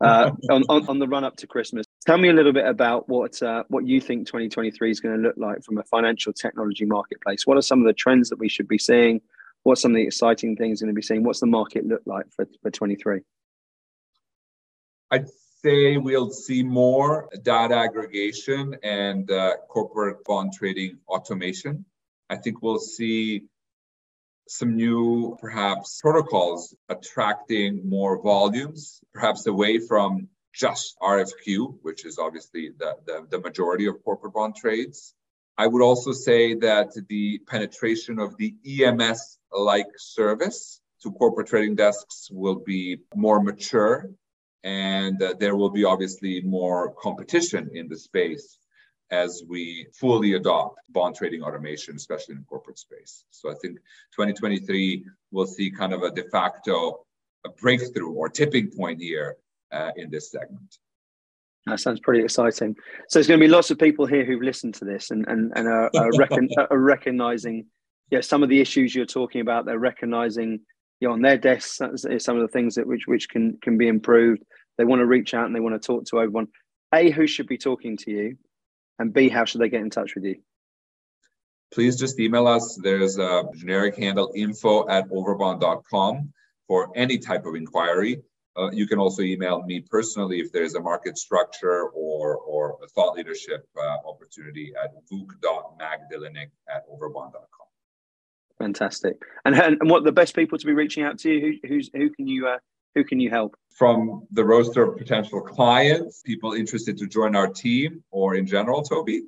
uh, 0.00 0.30
on, 0.50 0.62
on, 0.68 0.88
on, 0.88 0.98
the 0.98 1.08
run 1.08 1.24
up 1.24 1.36
to 1.36 1.46
christmas. 1.46 1.86
Tell 2.06 2.18
me 2.18 2.28
a 2.28 2.32
little 2.32 2.52
bit 2.52 2.66
about 2.66 3.08
what 3.08 3.42
uh, 3.42 3.64
what 3.68 3.86
you 3.86 4.00
think 4.00 4.26
2023 4.26 4.90
is 4.90 5.00
going 5.00 5.16
to 5.16 5.22
look 5.22 5.36
like 5.36 5.62
from 5.64 5.78
a 5.78 5.84
financial 5.84 6.32
technology 6.32 6.84
marketplace. 6.84 7.46
What 7.46 7.56
are 7.56 7.62
some 7.62 7.80
of 7.80 7.86
the 7.86 7.92
trends 7.92 8.28
that 8.30 8.38
we 8.38 8.48
should 8.48 8.68
be 8.68 8.78
seeing? 8.78 9.20
What's 9.64 9.82
some 9.82 9.92
of 9.92 9.96
the 9.96 10.02
exciting 10.02 10.56
things 10.56 10.80
going 10.80 10.88
to 10.88 10.94
be 10.94 11.02
seeing? 11.02 11.22
What's 11.22 11.40
the 11.40 11.46
market 11.46 11.86
look 11.86 12.02
like 12.04 12.26
for, 12.34 12.48
for 12.62 12.70
23 12.70 13.20
I'd 15.12 15.28
say 15.64 15.96
we'll 15.96 16.30
see 16.30 16.62
more 16.62 17.28
data 17.42 17.76
aggregation 17.76 18.76
and 18.82 19.30
uh, 19.30 19.56
corporate 19.68 20.24
bond 20.24 20.52
trading 20.52 20.98
automation. 21.08 21.84
I 22.28 22.36
think 22.36 22.62
we'll 22.62 22.78
see 22.78 23.44
some 24.48 24.76
new, 24.76 25.36
perhaps, 25.40 26.00
protocols 26.02 26.74
attracting 26.88 27.88
more 27.88 28.20
volumes, 28.20 29.00
perhaps 29.14 29.46
away 29.46 29.78
from 29.78 30.28
just 30.52 30.96
RFQ, 31.00 31.78
which 31.82 32.04
is 32.04 32.18
obviously 32.18 32.70
the, 32.76 32.96
the, 33.06 33.26
the 33.30 33.40
majority 33.40 33.86
of 33.86 34.02
corporate 34.04 34.34
bond 34.34 34.56
trades. 34.56 35.14
I 35.56 35.66
would 35.66 35.82
also 35.82 36.12
say 36.12 36.54
that 36.54 36.90
the 37.08 37.38
penetration 37.46 38.18
of 38.18 38.36
the 38.36 38.54
EMS 38.66 39.38
like 39.52 39.86
service 39.96 40.80
to 41.02 41.12
corporate 41.12 41.46
trading 41.46 41.76
desks 41.76 42.28
will 42.32 42.56
be 42.56 42.98
more 43.14 43.40
mature 43.42 44.10
and 44.64 45.22
uh, 45.22 45.34
there 45.38 45.56
will 45.56 45.70
be 45.70 45.84
obviously 45.84 46.40
more 46.42 46.94
competition 46.94 47.70
in 47.74 47.88
the 47.88 47.98
space 47.98 48.58
as 49.10 49.42
we 49.46 49.86
fully 49.92 50.34
adopt 50.34 50.78
bond 50.90 51.14
trading 51.14 51.42
automation, 51.42 51.96
especially 51.96 52.32
in 52.32 52.38
the 52.38 52.46
corporate 52.46 52.78
space. 52.78 53.24
So 53.30 53.50
I 53.50 53.54
think 53.54 53.76
2023 54.16 55.04
will 55.30 55.46
see 55.46 55.70
kind 55.70 55.92
of 55.92 56.02
a 56.02 56.10
de 56.10 56.24
facto 56.24 57.04
a 57.44 57.50
breakthrough 57.50 58.12
or 58.12 58.28
tipping 58.28 58.70
point 58.70 59.00
here 59.00 59.36
uh, 59.72 59.90
in 59.96 60.10
this 60.10 60.30
segment. 60.30 60.78
That 61.66 61.80
sounds 61.80 62.00
pretty 62.00 62.24
exciting. 62.24 62.74
So 63.08 63.18
there's 63.18 63.26
going 63.26 63.38
to 63.38 63.44
be 63.44 63.50
lots 63.50 63.70
of 63.70 63.78
people 63.78 64.06
here 64.06 64.24
who've 64.24 64.42
listened 64.42 64.74
to 64.76 64.84
this 64.84 65.10
and 65.10 65.26
and, 65.28 65.52
and 65.54 65.68
are, 65.68 65.90
are, 65.94 66.10
recon, 66.16 66.48
are 66.70 66.78
recognizing 66.78 67.66
yeah, 68.10 68.20
some 68.20 68.42
of 68.42 68.48
the 68.48 68.60
issues 68.60 68.94
you're 68.94 69.06
talking 69.06 69.40
about. 69.40 69.64
They're 69.64 69.78
recognizing 69.78 70.60
you 71.02 71.08
know, 71.08 71.14
on 71.14 71.20
their 71.20 71.36
desks 71.36 71.80
is 72.04 72.24
some 72.24 72.36
of 72.36 72.42
the 72.42 72.52
things 72.52 72.76
that 72.76 72.86
which 72.86 73.08
which 73.08 73.28
can 73.28 73.58
can 73.60 73.76
be 73.76 73.88
improved. 73.88 74.44
They 74.78 74.84
want 74.84 75.00
to 75.00 75.06
reach 75.06 75.34
out 75.34 75.46
and 75.46 75.54
they 75.54 75.58
want 75.58 75.74
to 75.74 75.84
talk 75.84 76.04
to 76.06 76.20
everyone. 76.20 76.46
A, 76.94 77.10
who 77.10 77.26
should 77.26 77.48
be 77.48 77.58
talking 77.58 77.96
to 77.96 78.10
you, 78.12 78.36
and 79.00 79.12
B, 79.12 79.28
how 79.28 79.44
should 79.44 79.60
they 79.60 79.68
get 79.68 79.80
in 79.80 79.90
touch 79.90 80.14
with 80.14 80.22
you? 80.22 80.36
Please 81.74 81.98
just 81.98 82.20
email 82.20 82.46
us. 82.46 82.78
There's 82.80 83.18
a 83.18 83.42
generic 83.56 83.96
handle 83.96 84.30
info 84.36 84.88
at 84.88 85.08
overbond.com 85.08 86.32
for 86.68 86.92
any 86.94 87.18
type 87.18 87.46
of 87.46 87.56
inquiry. 87.56 88.22
Uh, 88.56 88.70
you 88.70 88.86
can 88.86 89.00
also 89.00 89.22
email 89.22 89.60
me 89.62 89.80
personally 89.80 90.38
if 90.38 90.52
there's 90.52 90.76
a 90.76 90.80
market 90.80 91.18
structure 91.18 91.88
or, 91.88 92.36
or 92.36 92.78
a 92.84 92.86
thought 92.88 93.16
leadership 93.16 93.66
uh, 93.76 93.96
opportunity 94.06 94.72
at 94.80 94.92
vuk.magdelinic 95.10 96.50
at 96.72 96.84
overbond.com. 96.88 97.71
Fantastic. 98.62 99.20
And, 99.44 99.56
and 99.56 99.90
what 99.90 100.04
the 100.04 100.12
best 100.12 100.36
people 100.36 100.56
to 100.56 100.66
be 100.66 100.72
reaching 100.72 101.02
out 101.02 101.18
to 101.18 101.30
you? 101.30 101.58
Who, 101.62 101.68
who's, 101.68 101.90
who 101.92 102.10
can 102.10 102.28
you 102.28 102.46
uh, 102.46 102.58
who 102.94 103.02
can 103.02 103.18
you 103.18 103.28
help? 103.28 103.56
From 103.76 104.26
the 104.30 104.44
roster 104.44 104.84
of 104.84 104.98
potential 104.98 105.40
clients, 105.40 106.22
people 106.22 106.52
interested 106.52 106.96
to 106.98 107.08
join 107.08 107.34
our 107.34 107.48
team, 107.48 108.04
or 108.12 108.36
in 108.36 108.46
general, 108.46 108.82
Toby. 108.82 109.22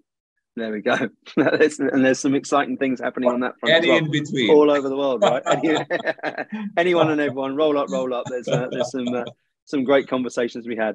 There 0.55 0.71
we 0.71 0.83
go. 0.83 0.93
and 1.37 2.05
there's 2.05 2.21
some 2.21 2.37
exciting 2.37 2.77
things 2.77 3.01
happening 3.01 3.29
on 3.29 3.41
that 3.41 3.59
front. 3.59 3.75
Any 3.75 3.89
well, 3.89 3.99
in 3.99 4.11
between, 4.13 4.51
all 4.51 4.71
over 4.71 4.89
the 4.89 4.97
world, 4.97 5.23
right? 5.23 5.43
Anyone 6.77 7.11
and 7.11 7.21
everyone, 7.21 7.57
roll 7.57 7.77
up, 7.77 7.91
roll 7.91 8.15
up. 8.15 8.27
There's 8.29 8.47
uh, 8.47 8.69
there's 8.71 8.93
some 8.93 9.09
uh, 9.09 9.25
some 9.65 9.83
great 9.83 10.07
conversations 10.07 10.69
we 10.69 10.77
had. 10.77 10.95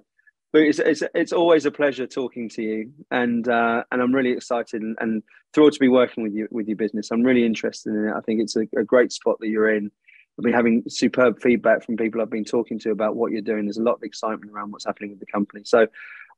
But 0.51 0.63
it's, 0.63 0.79
it's 0.79 1.03
it's 1.13 1.33
always 1.33 1.65
a 1.65 1.71
pleasure 1.71 2.07
talking 2.07 2.49
to 2.49 2.61
you, 2.61 2.91
and 3.11 3.47
uh, 3.47 3.83
and 3.91 4.01
I'm 4.01 4.13
really 4.13 4.31
excited 4.31 4.81
and, 4.81 4.97
and, 4.99 5.23
thrilled 5.53 5.73
to 5.73 5.79
be 5.79 5.87
working 5.87 6.23
with 6.23 6.33
you 6.33 6.47
with 6.51 6.67
your 6.67 6.77
business. 6.77 7.11
I'm 7.11 7.23
really 7.23 7.45
interested 7.45 7.93
in 7.93 8.09
it. 8.09 8.13
I 8.15 8.21
think 8.21 8.41
it's 8.41 8.55
a, 8.55 8.67
a 8.77 8.83
great 8.83 9.11
spot 9.11 9.37
that 9.39 9.47
you're 9.47 9.73
in. 9.73 9.91
I've 10.39 10.43
been 10.43 10.53
having 10.53 10.83
superb 10.87 11.41
feedback 11.41 11.83
from 11.83 11.97
people 11.97 12.21
I've 12.21 12.29
been 12.29 12.45
talking 12.45 12.79
to 12.79 12.91
about 12.91 13.15
what 13.15 13.31
you're 13.31 13.41
doing. 13.41 13.65
There's 13.65 13.77
a 13.77 13.83
lot 13.83 13.95
of 13.95 14.03
excitement 14.03 14.51
around 14.51 14.71
what's 14.71 14.85
happening 14.85 15.09
with 15.09 15.19
the 15.19 15.25
company. 15.25 15.63
So 15.65 15.87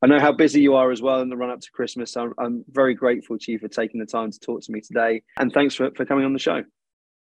I 0.02 0.08
know 0.08 0.20
how 0.20 0.32
busy 0.32 0.62
you 0.62 0.74
are 0.74 0.92
as 0.92 1.02
well 1.02 1.22
in 1.22 1.30
the 1.30 1.38
run 1.38 1.52
up 1.52 1.62
to 1.62 1.72
Christmas. 1.72 2.18
I'm, 2.18 2.34
I'm 2.40 2.66
very 2.72 2.96
grateful 2.96 3.38
to 3.38 3.52
you 3.52 3.60
for 3.60 3.68
taking 3.68 4.00
the 4.00 4.08
time 4.08 4.32
to 4.32 4.40
talk 4.40 4.64
to 4.64 4.72
me 4.72 4.82
today. 4.82 5.22
And 5.38 5.54
thanks 5.54 5.76
for, 5.76 5.92
for 5.92 6.06
coming 6.06 6.26
on 6.26 6.34
the 6.34 6.40
show. 6.40 6.64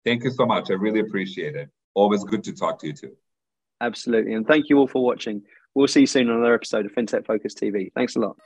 Thank 0.04 0.24
you 0.24 0.30
so 0.30 0.44
much. 0.44 0.70
I 0.70 0.74
really 0.74 1.00
appreciate 1.00 1.56
it. 1.56 1.70
Always 1.94 2.22
good 2.24 2.44
to 2.44 2.52
talk 2.52 2.78
to 2.80 2.88
you 2.88 2.92
too. 2.92 3.16
Absolutely. 3.80 4.34
And 4.34 4.46
thank 4.46 4.68
you 4.68 4.78
all 4.78 4.86
for 4.86 5.02
watching. 5.02 5.42
We'll 5.76 5.86
see 5.88 6.00
you 6.00 6.06
soon 6.06 6.30
on 6.30 6.38
another 6.38 6.54
episode 6.54 6.86
of 6.86 6.92
FinTech 6.92 7.26
Focus 7.26 7.54
TV. 7.54 7.92
Thanks 7.92 8.16
a 8.16 8.20
lot. 8.20 8.38